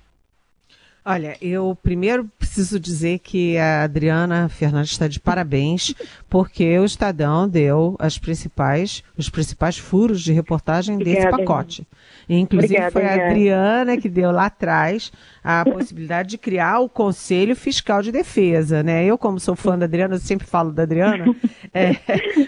Olha, 1.06 1.37
eu 1.38 1.76
primeiro 1.82 2.25
preciso 2.38 2.80
dizer 2.80 3.18
que 3.18 3.58
a 3.58 3.82
Adriana 3.82 4.49
Fernandes 4.49 4.92
está 4.92 5.06
de 5.06 5.20
parabéns, 5.20 5.94
porque 6.30 6.78
o 6.78 6.84
Estadão 6.87 7.46
deu 7.46 7.94
as 7.99 8.16
principais, 8.16 9.04
os 9.14 9.28
principais 9.28 9.76
furos 9.76 10.23
de 10.23 10.32
reportagem 10.32 10.94
Obrigada, 10.94 11.26
desse 11.26 11.37
pacote. 11.37 11.87
Inclusive 12.26 12.75
Obrigada, 12.75 12.90
foi 12.90 13.04
a 13.04 13.26
Adriana 13.26 13.96
que 13.99 14.08
deu 14.08 14.30
lá 14.30 14.46
atrás 14.46 15.12
a 15.42 15.62
possibilidade 15.70 16.30
de 16.30 16.38
criar 16.38 16.78
o 16.78 16.88
Conselho 16.88 17.54
Fiscal 17.54 18.00
de 18.00 18.11
Defesa, 18.11 18.82
né? 18.82 19.04
Eu, 19.04 19.18
como 19.18 19.38
sou 19.38 19.54
fã 19.54 19.78
da 19.78 19.84
Adriana, 19.84 20.14
eu 20.14 20.20
sempre 20.20 20.46
falo 20.46 20.73
da 20.73 20.84
Adriana, 20.84 21.26
é, 21.75 21.96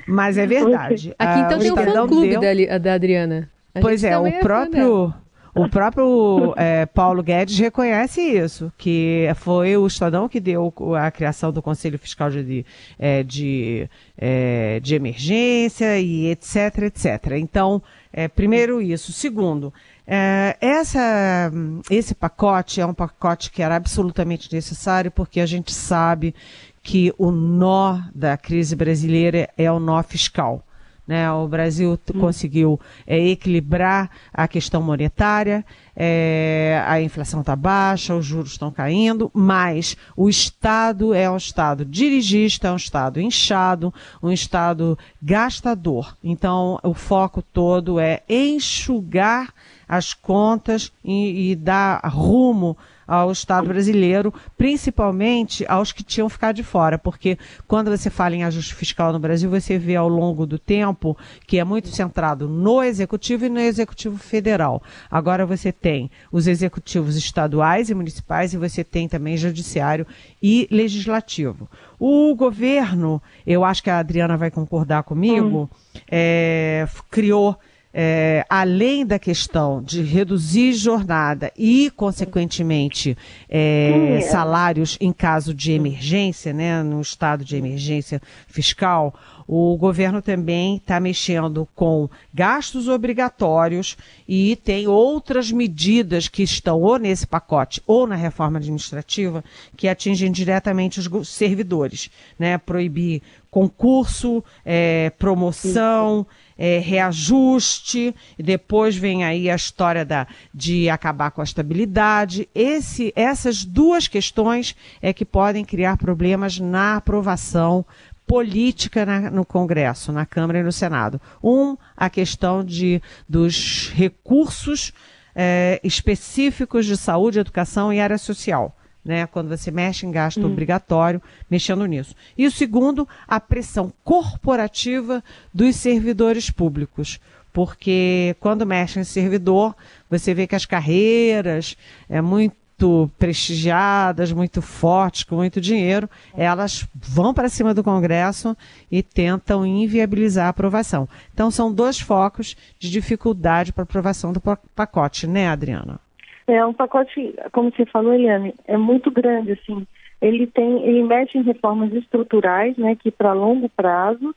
mas 0.09 0.39
é 0.39 0.47
verdade. 0.47 1.15
Aqui 1.19 1.41
então 1.41 1.59
ah, 1.59 1.61
tem 1.61 1.73
o 1.73 1.77
fã-clube 1.77 2.39
deu... 2.39 2.41
da, 2.41 2.79
da 2.79 2.95
Adriana. 2.95 3.51
A 3.75 3.81
pois 3.81 4.03
é, 4.03 4.19
o 4.19 4.27
é 4.27 4.41
próprio... 4.41 5.13
O 5.57 5.71
próprio 5.71 6.53
é, 6.55 6.85
Paulo 6.85 7.23
Guedes 7.23 7.59
reconhece 7.59 8.21
isso, 8.21 8.71
que 8.77 9.27
foi 9.37 9.75
o 9.75 9.87
Estadão 9.87 10.29
que 10.29 10.39
deu 10.39 10.71
a 10.95 11.11
criação 11.11 11.51
do 11.51 11.63
Conselho 11.63 11.99
Fiscal 11.99 12.31
de, 12.31 12.67
é, 12.99 13.23
de, 13.23 13.89
é, 14.19 14.79
de 14.81 14.95
Emergência 14.95 15.99
e 15.99 16.27
etc, 16.27 16.83
etc. 16.83 17.33
Então, 17.39 17.83
é, 18.13 18.29
primeiro 18.29 18.83
isso. 18.83 19.13
Segundo, 19.13 19.73
é, 20.07 20.59
essa, 20.61 21.51
esse 21.91 22.15
pacote 22.15 22.83
é 22.83 22.85
um 22.85 22.93
pacote 22.93 23.51
que 23.51 23.63
era 23.63 23.77
absolutamente 23.77 24.53
necessário 24.53 25.11
porque 25.11 25.41
a 25.41 25.47
gente 25.47 25.73
sabe 25.73 26.35
que 26.83 27.15
o 27.17 27.31
nó 27.31 27.99
da 28.15 28.37
crise 28.37 28.77
brasileira 28.77 29.49
é 29.57 29.73
o 29.73 29.81
nó 29.81 30.03
fiscal. 30.03 30.66
Né? 31.07 31.31
O 31.31 31.47
Brasil 31.47 31.99
hum. 32.15 32.19
conseguiu 32.19 32.81
é, 33.07 33.19
equilibrar 33.29 34.11
a 34.33 34.49
questão 34.49 34.83
monetária, 34.83 35.65
é, 35.95 36.83
a 36.87 37.01
inflação 37.01 37.41
está 37.41 37.55
baixa, 37.55 38.15
os 38.15 38.27
juros 38.27 38.53
estão 38.53 38.71
caindo, 38.71 39.31
mas 39.33 39.97
o 40.17 40.29
Estado 40.29 41.15
é 41.15 41.31
um 41.31 41.37
Estado 41.37 41.85
dirigista, 41.85 42.69
é 42.69 42.73
um 42.73 42.77
Estado 42.77 43.21
inchado, 43.21 43.95
um 44.23 44.31
Estado 44.31 44.99
gastador. 45.23 46.17
Então, 46.23 46.79
o 46.83 46.93
foco 46.93 47.41
todo 47.41 48.01
é 48.01 48.23
enxugar 48.29 49.55
as 49.89 50.13
contas 50.13 50.93
e, 51.05 51.53
e 51.53 51.57
dar 51.57 52.01
rumo 52.05 52.77
ao 53.07 53.31
Estado 53.31 53.69
brasileiro, 53.69 54.33
principalmente 54.57 55.65
aos 55.69 55.93
que 55.93 56.03
tinham 56.03 56.29
ficado 56.29 56.57
de 56.57 56.63
fora, 56.63 56.99
porque 56.99 57.39
quando 57.69 57.91
você 57.91 58.11
fala 58.11 58.35
em 58.35 58.45
ajuste 58.45 58.75
fiscal 58.75 59.13
no 59.13 59.19
Brasil, 59.19 59.49
você 59.49 59.79
vê 59.79 59.97
ao 59.97 60.09
longo 60.09 60.47
do 60.47 60.59
tempo 60.59 61.17
que 61.47 61.59
é 61.59 61.65
muito 61.65 61.89
centrado 61.89 62.49
no 62.49 62.83
executivo 62.83 63.45
e 63.45 63.49
no 63.49 63.61
executivo 63.61 64.19
federal. 64.19 64.83
Agora 65.11 65.47
você 65.47 65.71
tem 65.71 66.11
os 66.33 66.47
executivos 66.47 67.17
estaduais 67.17 67.91
e 67.91 67.95
municipais 67.95 68.53
e 68.53 68.57
você 68.57 68.83
tem 68.83 69.09
também 69.09 69.37
judiciário 69.37 70.07
e 70.43 70.67
legislativo. 70.71 71.69
O 71.99 72.35
governo, 72.35 73.23
eu 73.47 73.65
acho 73.65 73.83
que 73.83 73.91
a 73.91 73.99
Adriana 73.99 74.37
vai 74.37 74.51
concordar 74.51 75.03
comigo, 75.03 75.71
hum. 75.73 76.01
é, 76.11 76.87
criou 77.11 77.59
é, 77.99 78.45
além 78.51 79.07
da 79.07 79.19
questão 79.19 79.83
de 79.83 80.03
reduzir 80.03 80.75
jornada 80.75 81.51
e, 81.57 81.91
consequentemente, 81.97 83.17
é, 83.49 84.21
salários 84.31 84.99
em 85.01 85.15
caso 85.15 85.55
de 85.55 85.73
emergência, 85.73 86.53
né, 86.53 86.83
no 86.83 87.01
estado 87.01 87.43
de 87.43 87.57
emergência 87.57 88.21
fiscal, 88.47 89.15
o 89.49 89.75
governo 89.79 90.21
também 90.21 90.77
está 90.77 91.01
mexendo 91.01 91.67
com 91.75 92.11
gastos 92.35 92.87
obrigatórios 92.87 93.97
e 94.29 94.57
tem 94.57 94.87
outras 94.87 95.51
medidas 95.51 96.29
que 96.29 96.43
estão 96.43 96.83
ou 96.83 96.99
nesse 96.99 97.27
pacote 97.27 97.81
ou 97.87 98.07
na 98.07 98.17
reforma 98.17 98.59
administrativa 98.59 99.43
que 99.75 99.89
atingem 99.89 100.31
diretamente 100.31 101.01
os 101.01 101.29
servidores, 101.31 102.11
né? 102.39 102.59
Proibir 102.59 103.23
concurso, 103.51 104.45
é, 104.67 105.11
promoção, 105.19 106.27
é, 106.59 106.79
reajuste, 106.79 108.15
e 108.39 108.43
depois 108.43 108.97
vem 108.97 109.25
aí 109.25 109.51
a 109.51 109.55
história 109.55 110.05
da, 110.05 110.27
de 110.53 110.89
acabar 110.89 111.31
com 111.31 111.41
a 111.41 111.45
estabilidade. 111.45 112.49
Esse, 112.55 113.13
essas 113.15 113.65
duas 113.65 114.09
questões 114.09 114.75
é 115.01 115.13
que 115.13 115.25
podem 115.25 115.65
criar 115.65 115.97
problemas 115.97 116.59
na 116.59 116.97
aprovação 116.97 117.85
política 118.27 119.07
na, 119.07 119.31
no 119.31 119.45
Congresso, 119.45 120.13
na 120.13 120.27
Câmara 120.27 120.59
e 120.59 120.63
no 120.63 120.73
Senado. 120.73 121.21
Um, 121.43 121.77
a 121.97 122.11
questão 122.11 122.65
de, 122.65 123.01
dos 123.29 123.91
recursos 123.95 124.93
é, 125.35 125.81
específicos 125.85 126.87
de 126.87 126.97
saúde, 126.97 127.39
educação 127.39 127.93
e 127.93 128.01
área 128.01 128.19
social 128.19 128.76
né? 129.07 129.27
Quando 129.27 129.49
você 129.49 129.71
mexe 129.71 130.05
em 130.05 130.11
gasto 130.11 130.41
hum. 130.41 130.47
obrigatório, 130.47 131.23
mexendo 131.49 131.87
nisso. 131.87 132.15
E 132.37 132.45
o 132.45 132.51
segundo, 132.51 133.09
a 133.27 133.39
pressão 133.39 133.93
corporativa 134.03 135.23
dos 135.55 135.77
servidores 135.77 136.51
públicos. 136.51 137.21
Porque 137.53 138.37
quando 138.41 138.67
mexe 138.67 138.99
em 138.99 139.05
servidor, 139.05 139.75
você 140.11 140.35
vê 140.35 140.47
que 140.47 140.57
as 140.57 140.67
carreiras 140.67 141.77
é 142.09 142.21
muito 142.21 143.11
prestigiadas, 143.19 144.33
muito 144.33 144.61
fortes, 144.61 145.23
com 145.23 145.37
muito 145.37 145.59
dinheiro, 145.59 146.11
elas 146.37 146.87
vão 146.95 147.33
para 147.33 147.49
cima 147.49 147.73
do 147.73 147.83
Congresso 147.83 148.55
e 148.91 149.03
tentam 149.03 149.65
inviabilizar 149.65 150.47
a 150.47 150.51
aprovação. 150.51 151.09
Então, 151.33 151.51
são 151.51 151.73
dois 151.73 151.99
focos 151.99 152.55
de 152.79 152.91
dificuldade 152.91 153.73
para 153.73 153.85
aprovação 153.85 154.31
do 154.35 154.43
pacote, 154.75 155.27
né, 155.27 155.49
Adriana? 155.49 155.99
É 156.47 156.65
um 156.65 156.73
pacote, 156.73 157.35
como 157.53 157.73
você 157.73 157.85
falou, 157.87 158.15
Eliane, 158.15 158.55
é 158.67 158.77
muito 158.77 159.11
grande, 159.11 159.53
assim. 159.53 159.87
Ele 160.21 160.47
tem, 160.47 160.83
ele 160.85 161.03
mexe 161.03 161.37
em 161.37 161.43
reformas 161.43 161.93
estruturais, 161.93 162.77
né, 162.77 162.95
que 162.95 163.11
para 163.11 163.33
longo 163.33 163.69
prazo, 163.69 164.35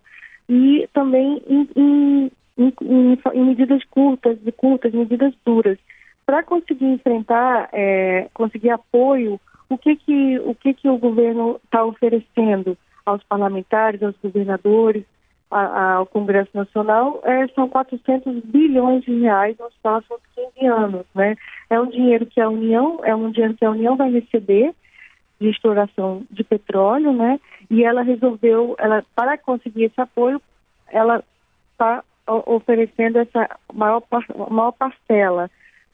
e 0.48 0.90
também 0.94 1.42
em, 1.48 1.70
em, 1.76 2.32
em, 2.58 3.18
em, 3.34 3.46
medidas 3.46 3.84
curtas, 3.86 4.40
de 4.42 4.52
curtas, 4.52 4.92
medidas 4.92 5.34
duras. 5.46 5.78
Para 6.26 6.44
conseguir 6.44 6.86
enfrentar, 6.86 7.70
é, 7.72 8.28
conseguir 8.34 8.72
apoio, 8.72 9.40
o 9.70 9.78
que 9.78 9.96
que 9.96 10.40
o 10.40 10.56
que 10.56 10.74
que 10.74 10.90
o 10.90 10.98
governo 10.98 11.60
está 11.64 11.86
oferecendo 11.86 12.76
aos 13.06 13.24
parlamentares, 13.24 14.02
aos 14.02 14.16
governadores, 14.22 15.06
ao 15.50 16.06
Congresso 16.06 16.52
Nacional, 16.54 17.20
é, 17.24 17.48
são 17.50 17.68
400 17.68 18.44
bilhões 18.44 19.04
de 19.04 19.20
reais 19.20 19.58
nos 19.58 19.74
próximos 19.82 20.22
15 20.36 20.68
anos. 20.68 21.06
Né? 21.16 21.36
É 21.70 21.80
um 21.80 21.88
dinheiro 21.88 22.26
que 22.26 22.40
a 22.40 22.50
União, 22.50 23.00
é 23.04 23.16
um 23.16 23.32
dinheiro 23.32 23.56
que 23.56 23.66
a 23.66 23.72
União 23.72 23.96
vai 23.96 24.12
receber 24.12 24.74
de 25.40 25.50
exploração 25.50 26.24
de 26.30 26.44
petróleo, 26.44 27.14
né? 27.14 27.40
E 27.72 27.84
ela 27.84 28.02
resolveu, 28.02 28.76
ela 28.78 29.04
para 29.16 29.38
conseguir 29.38 29.86
esse 29.86 30.00
apoio, 30.02 30.42
ela 30.92 31.24
está 31.72 32.04
oferecendo 32.46 33.20
essa 33.20 33.50
maior, 33.74 34.04
maior 34.50 34.72
parcela 34.74 35.50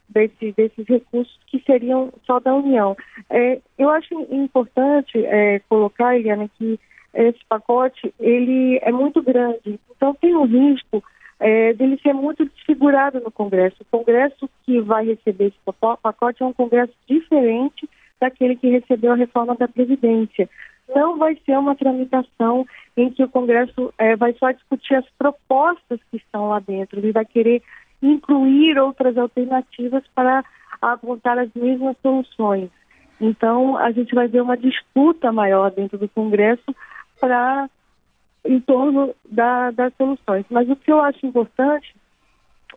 desse, 0.09 0.51
desses 0.51 0.85
recursos 0.87 1.39
que 1.47 1.63
seriam 1.65 2.11
só 2.25 2.39
da 2.39 2.53
União. 2.55 2.97
É, 3.29 3.61
eu 3.77 3.89
acho 3.89 4.13
importante 4.31 5.23
é, 5.23 5.59
colocar, 5.69 6.15
Eliana, 6.15 6.49
que 6.57 6.79
esse 7.15 7.39
pacote 7.47 8.13
ele 8.19 8.79
é 8.81 8.91
muito 8.91 9.21
grande, 9.21 9.79
então 9.95 10.13
tem 10.15 10.35
um 10.35 10.45
risco 10.45 11.03
é, 11.39 11.73
dele 11.73 11.99
ser 12.01 12.13
muito 12.13 12.45
desfigurado 12.45 13.19
no 13.19 13.31
Congresso. 13.31 13.77
O 13.81 13.97
Congresso 13.97 14.49
que 14.65 14.79
vai 14.81 15.05
receber 15.05 15.47
esse 15.47 15.57
pacote 16.01 16.43
é 16.43 16.45
um 16.45 16.53
Congresso 16.53 16.93
diferente 17.07 17.89
daquele 18.19 18.55
que 18.55 18.69
recebeu 18.69 19.13
a 19.13 19.15
reforma 19.15 19.55
da 19.55 19.67
Previdência. 19.67 20.49
Não 20.93 21.17
vai 21.17 21.37
ser 21.45 21.57
uma 21.57 21.75
tramitação 21.75 22.65
em 22.95 23.09
que 23.09 23.23
o 23.23 23.29
Congresso 23.29 23.93
é, 23.97 24.15
vai 24.15 24.33
só 24.33 24.51
discutir 24.51 24.95
as 24.95 25.05
propostas 25.17 25.99
que 26.11 26.17
estão 26.17 26.49
lá 26.49 26.59
dentro, 26.59 26.99
ele 26.99 27.11
vai 27.11 27.25
querer 27.25 27.61
incluir 28.01 28.77
outras 28.77 29.17
alternativas 29.17 30.03
para 30.13 30.43
apontar 30.81 31.39
as 31.39 31.49
mesmas 31.55 31.95
soluções. 32.01 32.69
Então, 33.19 33.77
a 33.77 33.91
gente 33.91 34.13
vai 34.13 34.27
ver 34.27 34.41
uma 34.41 34.57
disputa 34.57 35.31
maior 35.31 35.71
dentro 35.71 35.97
do 35.97 36.07
Congresso 36.09 36.75
para 37.19 37.69
em 38.43 38.59
torno 38.59 39.15
da, 39.29 39.71
das 39.71 39.93
soluções. 39.95 40.45
Mas 40.49 40.69
o 40.69 40.75
que 40.75 40.91
eu 40.91 41.01
acho 41.01 41.25
importante 41.25 41.95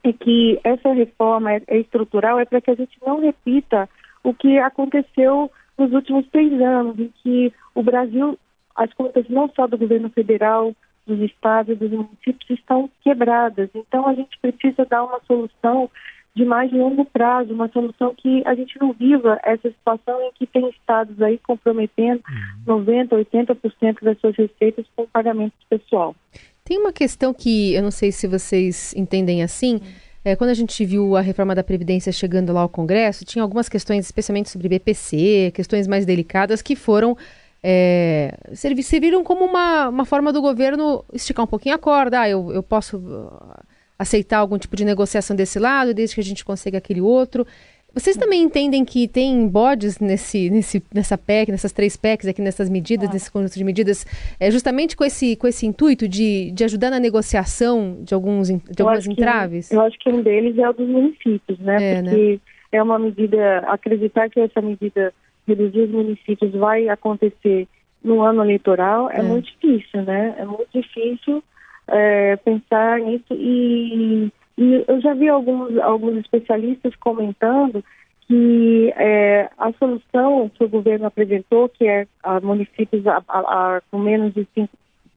é 0.02 0.12
que 0.12 0.59
essa 0.64 0.92
reforma 0.92 1.52
é, 1.52 1.62
é 1.66 1.78
estrutural 1.78 2.38
é 2.40 2.45
para 2.45 2.61
que 2.61 2.71
a 2.71 2.75
gente 2.75 2.97
não 3.04 3.21
repita 3.21 3.88
o 4.23 4.33
que 4.33 4.59
aconteceu 4.59 5.50
nos 5.76 5.92
últimos 5.92 6.26
três 6.28 6.52
anos, 6.61 6.99
em 6.99 7.12
que 7.23 7.52
o 7.75 7.83
Brasil, 7.83 8.38
as 8.75 8.92
contas 8.95 9.28
não 9.28 9.49
só 9.54 9.66
do 9.66 9.78
governo 9.78 10.11
federal, 10.11 10.75
dos 11.07 11.21
estados 11.21 11.73
e 11.73 11.78
dos 11.78 11.90
municípios 11.90 12.50
estão 12.50 12.90
quebradas. 13.02 13.71
Então, 13.75 14.07
a 14.07 14.14
gente 14.14 14.38
precisa 14.40 14.85
dar 14.85 15.04
uma 15.04 15.21
solução 15.26 15.90
de 16.35 16.44
mais 16.44 16.73
longo 16.73 17.04
prazo, 17.04 17.52
uma 17.52 17.68
solução 17.68 18.14
que 18.16 18.42
a 18.47 18.54
gente 18.54 18.78
não 18.80 18.92
viva 18.92 19.40
essa 19.42 19.68
situação 19.68 20.20
em 20.23 20.32
que 20.32 20.47
tem 20.47 20.68
estados 20.70 21.20
aí 21.20 21.38
comprometendo 21.38 22.23
90%, 22.66 23.12
uhum. 23.12 23.18
80% 23.18 24.02
das 24.02 24.18
suas 24.20 24.37
receitas 24.37 24.87
com 24.94 25.06
pagamento 25.06 25.54
pessoal. 25.68 26.14
Tem 26.64 26.78
uma 26.78 26.92
questão 26.92 27.35
que 27.35 27.75
eu 27.75 27.82
não 27.82 27.90
sei 27.90 28.12
se 28.12 28.26
vocês 28.28 28.94
entendem 28.94 29.42
assim. 29.42 29.80
É, 30.25 30.37
quando 30.37 30.50
a 30.50 30.54
gente 30.54 30.85
viu 30.85 31.16
a 31.16 31.20
reforma 31.20 31.54
da 31.54 31.64
Previdência 31.64 32.12
chegando 32.12 32.52
lá 32.52 32.61
ao 32.61 32.68
Congresso, 32.68 33.25
tinha 33.25 33.42
algumas 33.42 33.68
questões, 33.68 34.04
especialmente 34.04 34.50
sobre 34.50 34.68
BPC, 34.68 35.52
questões 35.54 35.87
mais 35.87 36.04
delicadas, 36.04 36.61
que 36.61 36.76
foram 36.76 37.16
é, 37.62 38.37
serviram 38.52 39.25
como 39.25 39.44
uma, 39.44 39.88
uma 39.88 40.04
forma 40.04 40.32
do 40.32 40.40
governo 40.40 41.04
esticar 41.12 41.44
um 41.44 41.49
pouquinho 41.49 41.75
a 41.75 41.78
corda. 41.78 42.20
Ah, 42.20 42.28
eu, 42.28 42.52
eu 42.52 42.62
posso 42.62 43.00
aceitar 43.98 44.38
algum 44.38 44.58
tipo 44.58 44.76
de 44.76 44.84
negociação 44.84 45.34
desse 45.34 45.58
lado, 45.58 45.92
desde 45.92 46.14
que 46.14 46.20
a 46.20 46.24
gente 46.24 46.44
consiga 46.44 46.78
aquele 46.78 47.00
outro. 47.00 47.46
Vocês 47.92 48.16
também 48.16 48.42
entendem 48.42 48.84
que 48.84 49.08
tem 49.08 49.48
bodes 49.48 49.98
nesse, 49.98 50.50
nesse, 50.50 50.82
nessa 50.94 51.16
PEC, 51.18 51.50
nessas 51.50 51.72
três 51.72 51.96
PECs 51.96 52.28
aqui, 52.28 52.40
nessas 52.40 52.68
medidas, 52.68 53.08
ah. 53.08 53.12
nesse 53.12 53.32
conjunto 53.32 53.54
de 53.54 53.64
medidas, 53.64 54.06
é, 54.38 54.50
justamente 54.50 54.96
com 54.96 55.04
esse, 55.04 55.34
com 55.36 55.48
esse 55.48 55.66
intuito 55.66 56.06
de, 56.06 56.52
de 56.52 56.64
ajudar 56.64 56.90
na 56.90 57.00
negociação 57.00 57.98
de, 58.02 58.14
alguns, 58.14 58.48
de 58.48 58.54
eu 58.54 58.86
algumas 58.86 59.06
entraves? 59.06 59.70
Que, 59.70 59.74
eu 59.74 59.80
acho 59.80 59.98
que 59.98 60.10
um 60.10 60.22
deles 60.22 60.56
é 60.58 60.68
o 60.68 60.72
dos 60.72 60.88
municípios, 60.88 61.58
né? 61.58 61.76
É, 61.82 62.02
Porque 62.02 62.32
né? 62.34 62.40
é 62.72 62.82
uma 62.82 62.98
medida, 62.98 63.60
acreditar 63.60 64.28
que 64.28 64.38
essa 64.38 64.60
medida 64.60 65.12
reduzir 65.46 65.80
os 65.80 65.90
municípios 65.90 66.52
vai 66.52 66.88
acontecer 66.88 67.66
no 68.04 68.20
ano 68.20 68.44
eleitoral 68.44 69.10
é, 69.10 69.18
é. 69.18 69.22
muito 69.22 69.46
difícil, 69.46 70.02
né? 70.02 70.37
É 70.38 70.44
muito 70.44 70.68
difícil 70.72 71.42
é, 71.88 72.37
pensar 72.37 73.01
nisso 73.01 73.33
e, 73.33 74.31
e, 74.57 74.85
eu 74.87 75.01
já 75.01 75.14
vi 75.14 75.29
alguns, 75.29 75.77
alguns 75.79 76.18
especialistas 76.18 76.94
comentando 76.96 77.83
que 78.27 78.92
é, 78.96 79.48
a 79.57 79.72
solução 79.72 80.51
que 80.51 80.62
o 80.62 80.68
governo 80.68 81.07
apresentou, 81.07 81.68
que 81.68 81.87
é 81.87 82.07
a 82.22 82.38
municípios 82.40 83.07
a, 83.07 83.22
a, 83.27 83.38
a, 83.38 83.81
com 83.90 83.98
menos 83.98 84.35
de 84.35 84.46
5, 84.55 84.68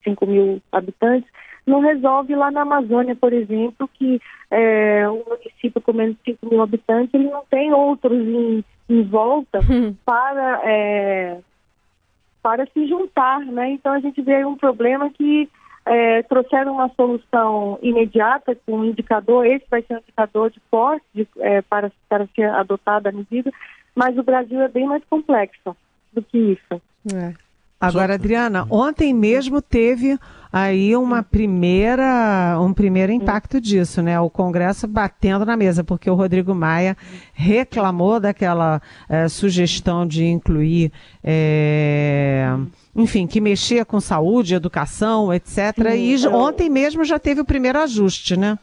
5 0.04 0.26
mil 0.26 0.62
habitantes, 0.72 1.30
não 1.66 1.82
resolve 1.82 2.36
lá 2.36 2.50
na 2.50 2.62
Amazônia, 2.62 3.16
por 3.16 3.34
exemplo, 3.34 3.90
que 3.94 4.20
é, 4.50 5.08
um 5.10 5.24
município 5.28 5.82
com 5.82 5.94
menos 5.94 6.16
de 6.24 6.34
5 6.34 6.50
mil 6.50 6.62
habitantes, 6.62 7.14
ele 7.14 7.30
não 7.30 7.44
tem 7.50 7.74
outros 7.74 8.18
em, 8.18 8.64
em 8.90 9.04
volta 9.04 9.60
hum. 9.60 9.94
para, 10.06 10.62
é, 10.64 11.38
para 12.42 12.66
se 12.68 12.88
juntar, 12.88 13.42
né? 13.42 13.72
Então 13.72 13.94
a 13.94 14.00
gente 14.00 14.22
vê 14.22 14.44
um 14.46 14.56
problema 14.56 15.10
que 15.10 15.50
é, 15.86 16.24
trouxeram 16.24 16.74
uma 16.74 16.89
solução 16.89 17.80
imediata 17.82 18.56
com 18.65 18.80
um 18.80 18.86
indicador, 18.86 19.46
esse 19.46 19.65
vai 19.70 19.82
ser 19.82 19.96
um 19.96 20.00
indicador 20.00 20.52
de 20.52 20.62
forte 20.70 21.06
de, 21.13 21.28
é, 21.39 21.62
para, 21.62 21.91
para 22.08 22.28
ser 22.36 22.50
adotada 22.50 23.10
a 23.10 23.12
medida, 23.12 23.52
mas 23.96 24.17
o 24.17 24.24
Brasil 24.24 24.62
é 24.62 24.67
bem 24.67 24.86
mais 24.86 25.04
complexo 25.06 25.76
do 26.13 26.22
que 26.22 26.38
isso. 26.38 26.82
É. 27.13 27.34
Agora, 27.82 28.13
Adriana, 28.13 28.67
ontem 28.70 29.12
mesmo 29.12 29.60
teve 29.60 30.20
aí 30.54 30.96
uma 30.96 31.24
primeira, 31.24 32.60
um 32.60 32.74
primeiro 32.74 33.12
impacto 33.12 33.60
disso, 33.60 34.04
né? 34.04 34.20
O 34.20 34.30
Congresso 34.30 34.88
batendo 34.88 35.46
na 35.46 35.58
mesa, 35.58 35.84
porque 35.84 36.08
o 36.08 36.13
Rodrigo 36.13 36.54
Maia 36.54 36.96
reclamou 37.34 38.20
daquela 38.20 38.80
é, 39.10 39.28
sugestão 39.28 40.06
de 40.06 40.26
incluir, 40.26 40.91
é, 41.24 42.56
enfim, 42.96 43.26
que 43.26 43.41
mexia 43.41 43.84
com 43.84 44.00
saúde, 44.00 44.54
educação, 44.54 45.34
etc. 45.34 45.96
E 45.98 46.28
ontem 46.28 46.70
mesmo 46.70 47.04
já 47.04 47.17
teve 47.17 47.41
o 47.41 47.46
primeiro 47.46 47.80
ajuste, 47.80 48.38
né? 48.38 48.60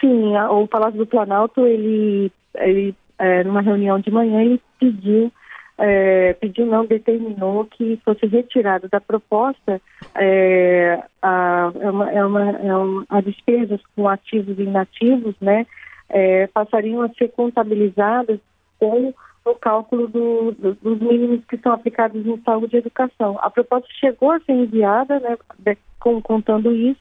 Sim, 0.00 0.36
o 0.50 0.66
Palácio 0.66 0.98
do 0.98 1.06
Planalto, 1.06 1.64
ele, 1.64 2.32
ele 2.56 2.94
é, 3.18 3.44
numa 3.44 3.60
reunião 3.60 4.00
de 4.00 4.10
manhã, 4.10 4.40
ele 4.40 4.60
pediu 4.80 5.30
é, 5.78 6.32
pediu 6.34 6.66
não, 6.66 6.84
determinou 6.84 7.64
que 7.64 8.00
fosse 8.04 8.26
retirado 8.26 8.88
da 8.88 9.00
proposta 9.00 9.80
é, 10.14 11.00
a, 11.22 11.72
é 11.80 11.90
uma, 11.90 12.10
é 12.10 12.24
uma, 12.24 12.50
é 12.50 12.76
uma, 12.76 13.06
a 13.08 13.20
despesas 13.20 13.80
com 13.94 14.08
ativos 14.08 14.58
e 14.58 14.62
inativos, 14.62 15.36
né, 15.40 15.66
é, 16.08 16.48
passariam 16.48 17.02
a 17.02 17.08
ser 17.10 17.28
contabilizadas 17.28 18.40
com 18.78 19.14
o 19.44 19.54
cálculo 19.54 20.08
do, 20.08 20.52
do, 20.52 20.74
dos 20.74 21.00
mínimos 21.00 21.44
que 21.46 21.56
são 21.58 21.72
aplicados 21.72 22.26
em 22.26 22.40
saúde 22.42 22.76
e 22.76 22.78
educação. 22.80 23.38
A 23.40 23.48
proposta 23.48 23.88
chegou 24.00 24.32
a 24.32 24.40
ser 24.40 24.52
enviada, 24.52 25.20
né, 25.20 25.76
com, 26.00 26.20
contando 26.20 26.72
isso, 26.72 27.00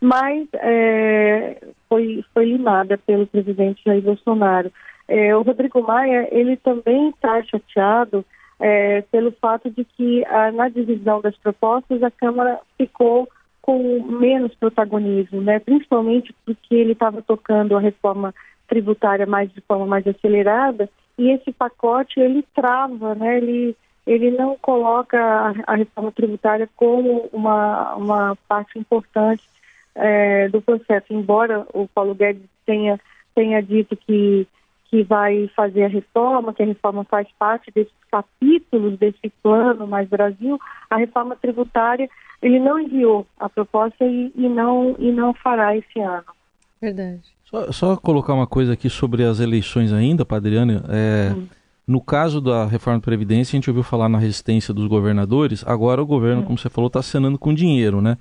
mas 0.00 0.46
é, 0.54 1.62
foi, 1.88 2.24
foi 2.34 2.46
limada 2.46 2.98
pelo 2.98 3.26
presidente 3.26 3.82
Jair 3.84 4.02
Bolsonaro. 4.02 4.72
É, 5.08 5.34
o 5.34 5.40
Rodrigo 5.40 5.82
Maia, 5.82 6.28
ele 6.30 6.56
também 6.58 7.08
está 7.08 7.42
chateado 7.42 8.24
é, 8.60 9.00
pelo 9.02 9.32
fato 9.32 9.70
de 9.70 9.84
que 9.84 10.24
a, 10.26 10.52
na 10.52 10.68
divisão 10.68 11.20
das 11.20 11.36
propostas 11.36 12.02
a 12.02 12.10
Câmara 12.10 12.60
ficou 12.76 13.28
com 13.62 14.02
menos 14.02 14.54
protagonismo, 14.54 15.40
né? 15.40 15.58
principalmente 15.58 16.34
porque 16.44 16.74
ele 16.74 16.92
estava 16.92 17.22
tocando 17.22 17.76
a 17.76 17.80
reforma 17.80 18.34
tributária 18.66 19.26
mais 19.26 19.52
de 19.52 19.60
forma 19.62 19.86
mais 19.86 20.06
acelerada 20.06 20.88
e 21.18 21.30
esse 21.30 21.52
pacote 21.52 22.20
ele 22.20 22.44
trava, 22.54 23.14
né? 23.14 23.38
ele, 23.38 23.76
ele 24.06 24.30
não 24.30 24.56
coloca 24.56 25.18
a, 25.18 25.54
a 25.66 25.74
reforma 25.76 26.12
tributária 26.12 26.68
como 26.76 27.28
uma, 27.32 27.94
uma 27.94 28.38
parte 28.48 28.78
importante 28.78 29.42
é, 29.94 30.48
do 30.48 30.60
processo, 30.60 31.12
embora 31.12 31.66
o 31.72 31.88
Paulo 31.88 32.14
Guedes 32.14 32.48
tenha, 32.64 32.98
tenha 33.34 33.60
dito 33.62 33.96
que 33.96 34.46
que 34.88 35.02
vai 35.02 35.48
fazer 35.54 35.84
a 35.84 35.88
reforma, 35.88 36.52
que 36.54 36.62
a 36.62 36.66
reforma 36.66 37.04
faz 37.04 37.28
parte 37.38 37.70
desses 37.70 37.92
capítulos 38.10 38.98
desse 38.98 39.30
plano 39.42 39.86
Mais 39.86 40.08
Brasil, 40.08 40.58
a 40.88 40.96
reforma 40.96 41.36
tributária, 41.36 42.08
ele 42.40 42.58
não 42.58 42.78
enviou 42.78 43.26
a 43.38 43.48
proposta 43.48 44.04
e, 44.04 44.32
e 44.34 44.48
não, 44.48 44.96
e 44.98 45.12
não 45.12 45.34
fará 45.34 45.76
esse 45.76 46.00
ano. 46.00 46.24
Verdade. 46.80 47.22
Só, 47.44 47.72
só, 47.72 47.96
colocar 47.96 48.34
uma 48.34 48.46
coisa 48.46 48.72
aqui 48.74 48.88
sobre 48.88 49.24
as 49.24 49.40
eleições 49.40 49.92
ainda, 49.92 50.24
Padriane. 50.24 50.80
É, 50.88 51.34
hum. 51.36 51.46
No 51.86 52.00
caso 52.00 52.40
da 52.40 52.66
reforma 52.66 52.98
da 52.98 53.04
Previdência, 53.04 53.56
a 53.56 53.58
gente 53.58 53.70
ouviu 53.70 53.82
falar 53.82 54.08
na 54.08 54.18
resistência 54.18 54.72
dos 54.72 54.86
governadores, 54.86 55.64
agora 55.66 56.02
o 56.02 56.06
governo, 56.06 56.42
hum. 56.42 56.44
como 56.44 56.58
você 56.58 56.68
falou, 56.68 56.88
está 56.88 57.00
acenando 57.00 57.38
com 57.38 57.52
dinheiro, 57.52 58.00
né? 58.00 58.16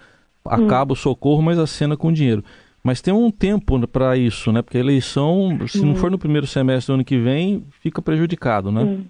Acaba 0.45 0.91
hum. 0.91 0.93
o 0.93 0.97
socorro, 0.97 1.41
mas 1.41 1.59
acena 1.59 1.95
com 1.95 2.11
dinheiro. 2.11 2.43
Mas 2.87 3.01
tem 3.01 3.13
um 3.13 3.29
tempo 3.29 3.85
para 3.85 4.15
isso, 4.15 4.49
né? 4.49 4.61
Porque 4.61 4.77
a 4.77 4.79
eleição, 4.79 5.67
se 5.67 5.85
não 5.85 5.93
for 5.93 6.09
no 6.09 6.17
primeiro 6.17 6.47
semestre 6.47 6.93
do 6.93 6.95
ano 6.95 7.03
que 7.03 7.17
vem, 7.17 7.65
fica 7.81 8.01
prejudicado, 8.01 8.71
né? 8.71 9.01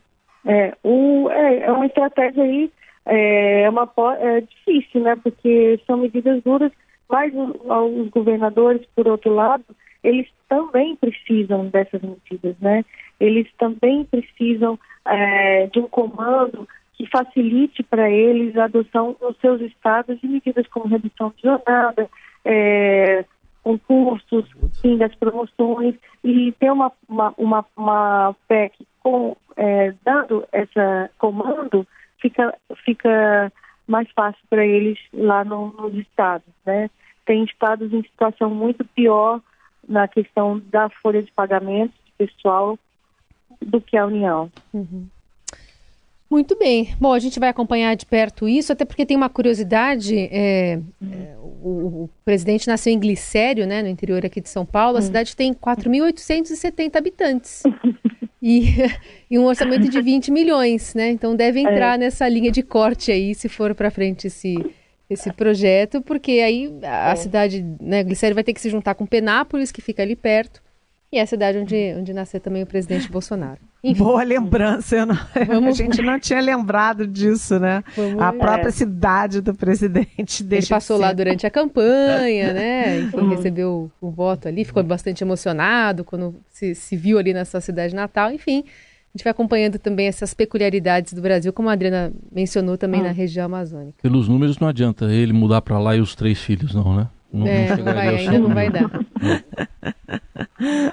É, 0.44 0.76
o, 0.84 1.30
é, 1.30 1.60
é 1.60 1.72
uma 1.72 1.86
estratégia 1.86 2.42
aí 2.42 2.72
é 3.06 3.70
uma 3.70 3.88
é 4.20 4.42
difícil, 4.42 5.02
né? 5.02 5.16
Porque 5.22 5.80
são 5.86 5.98
medidas 5.98 6.42
duras, 6.42 6.72
mas 7.08 7.32
os 7.36 8.10
governadores, 8.10 8.82
por 8.96 9.08
outro 9.08 9.32
lado, 9.32 9.64
eles 10.04 10.28
também 10.50 10.96
precisam 10.96 11.68
dessas 11.68 12.02
medidas, 12.02 12.56
né? 12.60 12.84
Eles 13.20 13.48
também 13.60 14.06
precisam 14.06 14.80
é, 15.06 15.68
de 15.68 15.78
um 15.78 15.88
comando 15.88 16.68
que 16.96 17.08
facilite 17.12 17.84
para 17.84 18.10
eles 18.10 18.58
a 18.58 18.64
adoção 18.64 19.16
nos 19.22 19.38
seus 19.38 19.62
estados 19.62 20.20
de 20.20 20.28
medidas 20.28 20.66
como 20.66 20.88
redução 20.88 21.32
de 21.38 21.44
jornada, 21.44 22.10
é, 22.44 23.24
concursos, 23.68 24.46
fim 24.82 24.98
das 24.98 25.14
promoções, 25.16 25.96
e 26.24 26.54
ter 26.54 26.72
uma, 26.72 26.90
uma, 27.10 27.34
uma, 27.38 27.66
uma 27.76 28.36
PEC 28.48 28.74
com, 29.04 29.36
é, 29.58 29.94
dando 30.06 30.48
esse 30.54 31.10
comando, 31.18 31.86
fica, 32.22 32.58
fica 32.86 33.52
mais 33.86 34.10
fácil 34.12 34.42
para 34.50 34.66
eles 34.66 34.98
lá 35.14 35.44
no, 35.44 35.74
nos 35.74 35.94
estados, 35.96 36.48
né? 36.66 36.90
Tem 37.26 37.44
estados 37.44 37.92
em 37.92 38.02
situação 38.04 38.50
muito 38.50 38.86
pior 38.86 39.42
na 39.86 40.08
questão 40.08 40.62
da 40.72 40.90
folha 40.90 41.22
de 41.22 41.32
pagamento 41.34 41.94
pessoal 42.18 42.80
do 43.62 43.82
que 43.82 43.98
a 43.98 44.06
União. 44.06 44.50
Uhum. 44.74 45.08
Muito 46.30 46.58
bem. 46.58 46.94
Bom, 47.00 47.14
a 47.14 47.20
gente 47.20 47.40
vai 47.40 47.50
acompanhar 47.50 47.96
de 47.96 48.06
perto 48.06 48.48
isso, 48.48 48.74
até 48.74 48.84
porque 48.84 49.06
tem 49.06 49.16
uma 49.16 49.30
curiosidade. 49.30 50.18
É, 50.18 50.74
é, 50.74 51.37
o, 51.68 52.04
o, 52.04 52.10
presidente 52.24 52.68
nasceu 52.68 52.94
em 52.94 53.00
Glicério, 53.00 53.68
né, 53.68 53.82
no 53.82 53.90
interior 53.90 54.26
aqui 54.26 54.40
de 54.40 54.50
São 54.50 54.66
Paulo. 54.66 54.98
A 54.98 55.00
hum. 55.00 55.04
cidade 55.04 55.36
tem 55.36 55.54
4.870 55.54 56.96
habitantes. 56.96 57.64
e, 58.42 58.76
e, 59.30 59.38
um 59.38 59.46
orçamento 59.46 59.90
de 59.90 60.02
20 60.02 60.32
milhões, 60.32 60.94
né? 60.96 61.10
Então 61.10 61.36
deve 61.36 61.60
entrar 61.60 61.96
é. 61.96 61.98
nessa 61.98 62.28
linha 62.28 62.52
de 62.52 62.64
corte 62.64 63.12
aí, 63.12 63.36
se 63.36 63.50
for 63.50 63.76
para 63.76 63.92
frente 63.92 64.28
esse, 64.28 64.56
esse 65.10 65.32
projeto, 65.34 66.02
porque 66.02 66.32
aí 66.34 66.74
a, 66.84 67.10
a 67.10 67.12
é. 67.12 67.16
cidade, 67.16 67.66
né, 67.82 68.04
Glicério 68.04 68.36
vai 68.36 68.44
ter 68.44 68.54
que 68.54 68.62
se 68.62 68.70
juntar 68.70 68.96
com 68.96 69.06
Penápolis, 69.06 69.72
que 69.72 69.82
fica 69.82 70.02
ali 70.02 70.16
perto, 70.16 70.62
e 71.12 71.18
é 71.18 71.22
a 71.22 71.26
cidade 71.26 71.58
onde, 71.58 71.96
onde 71.98 72.14
nasceu 72.14 72.40
também 72.40 72.64
o 72.64 72.66
presidente 72.66 73.10
Bolsonaro. 73.10 73.60
Enfim. 73.82 74.04
Boa 74.04 74.24
lembrança, 74.24 75.06
não... 75.06 75.16
Vamos... 75.48 75.80
a 75.80 75.84
gente 75.84 76.02
não 76.02 76.20
tinha 76.20 76.42
lembrado 76.42 77.08
disso, 77.08 77.58
né? 77.58 77.82
Vamos... 77.96 78.22
A 78.22 78.34
própria 78.34 78.68
é. 78.68 78.72
cidade 78.72 79.40
do 79.40 79.54
presidente. 79.54 80.46
Ele 80.50 80.66
passou 80.66 80.98
lá 80.98 81.14
durante 81.14 81.48
a 81.48 81.50
campanha, 81.50 82.52
né? 82.52 83.00
E 83.00 83.08
foi, 83.10 83.24
uhum. 83.24 83.30
recebeu 83.30 83.92
o, 84.02 84.08
o, 84.08 84.12
voto 84.12 84.50
ali, 84.50 84.66
ficou 84.66 84.84
bastante 84.84 85.24
emocionado 85.24 86.04
quando 86.04 86.36
se, 86.50 86.76
se 86.76 86.98
viu 86.98 87.18
ali 87.18 87.34
na 87.34 87.46
sua 87.46 87.62
cidade 87.62 87.96
natal. 87.96 88.30
Enfim, 88.30 88.66
a 88.66 89.18
gente 89.18 89.24
vai 89.24 89.32
acompanhando 89.32 89.80
também 89.80 90.08
essas 90.08 90.34
peculiaridades 90.34 91.14
do 91.14 91.22
Brasil, 91.22 91.54
como 91.54 91.70
a 91.70 91.74
Adriana 91.74 92.12
mencionou 92.30 92.78
também 92.78 93.02
na 93.02 93.12
região 93.12 93.46
amazônica. 93.46 93.98
Pelos 94.02 94.28
números 94.28 94.60
não 94.60 94.68
adianta 94.68 95.06
ele 95.06 95.32
mudar 95.32 95.62
para 95.62 95.80
lá 95.80 95.96
e 95.96 96.02
os 96.02 96.16
três 96.16 96.40
filhos, 96.40 96.76
não, 96.76 96.94
né? 96.94 97.08
Não, 97.38 97.48
é, 97.48 97.78
não, 97.78 97.84
vai, 97.84 98.08
ainda 98.16 98.40
não 98.40 98.54
vai 98.54 98.70
dar. 98.70 98.90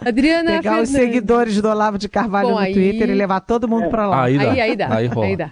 Adriana 0.04 0.50
Pegar 0.50 0.62
Fernandes. 0.62 0.90
os 0.90 0.96
seguidores 0.96 1.62
do 1.62 1.68
Olavo 1.68 1.98
de 1.98 2.08
Carvalho 2.08 2.48
Bom, 2.48 2.54
no 2.54 2.60
aí... 2.60 2.72
Twitter 2.72 3.10
e 3.10 3.14
levar 3.14 3.40
todo 3.40 3.66
mundo 3.66 3.88
para 3.88 4.06
lá. 4.06 4.24
Aí 4.24 4.36
dá. 4.36 4.50
Aí, 4.50 4.60
aí 4.60 4.76
dá. 4.76 4.94
Aí, 4.94 5.10
aí 5.22 5.36
dá. 5.36 5.50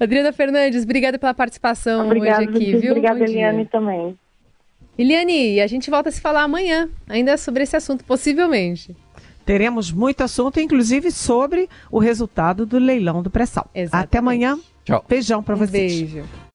Adriana 0.00 0.32
Fernandes, 0.32 0.82
obrigada 0.82 1.18
pela 1.18 1.32
participação 1.32 2.06
Obrigada, 2.06 2.42
hoje 2.42 2.50
aqui, 2.50 2.76
viu? 2.76 2.90
Obrigada, 2.92 3.20
Eliane, 3.20 3.66
também. 3.66 4.18
Eliane, 4.98 5.60
a 5.60 5.66
gente 5.66 5.90
volta 5.90 6.08
a 6.08 6.12
se 6.12 6.20
falar 6.20 6.42
amanhã, 6.42 6.88
ainda 7.08 7.36
sobre 7.36 7.62
esse 7.62 7.76
assunto, 7.76 8.04
possivelmente. 8.04 8.96
Teremos 9.44 9.92
muito 9.92 10.22
assunto, 10.22 10.58
inclusive 10.58 11.10
sobre 11.12 11.68
o 11.90 11.98
resultado 11.98 12.66
do 12.66 12.78
leilão 12.78 13.22
do 13.22 13.30
pré-sal. 13.30 13.70
Até 13.92 14.18
amanhã. 14.18 14.58
Tchau. 14.84 15.04
Beijão 15.08 15.42
para 15.42 15.54
um 15.54 15.58
vocês. 15.58 16.00
Beijo. 16.00 16.24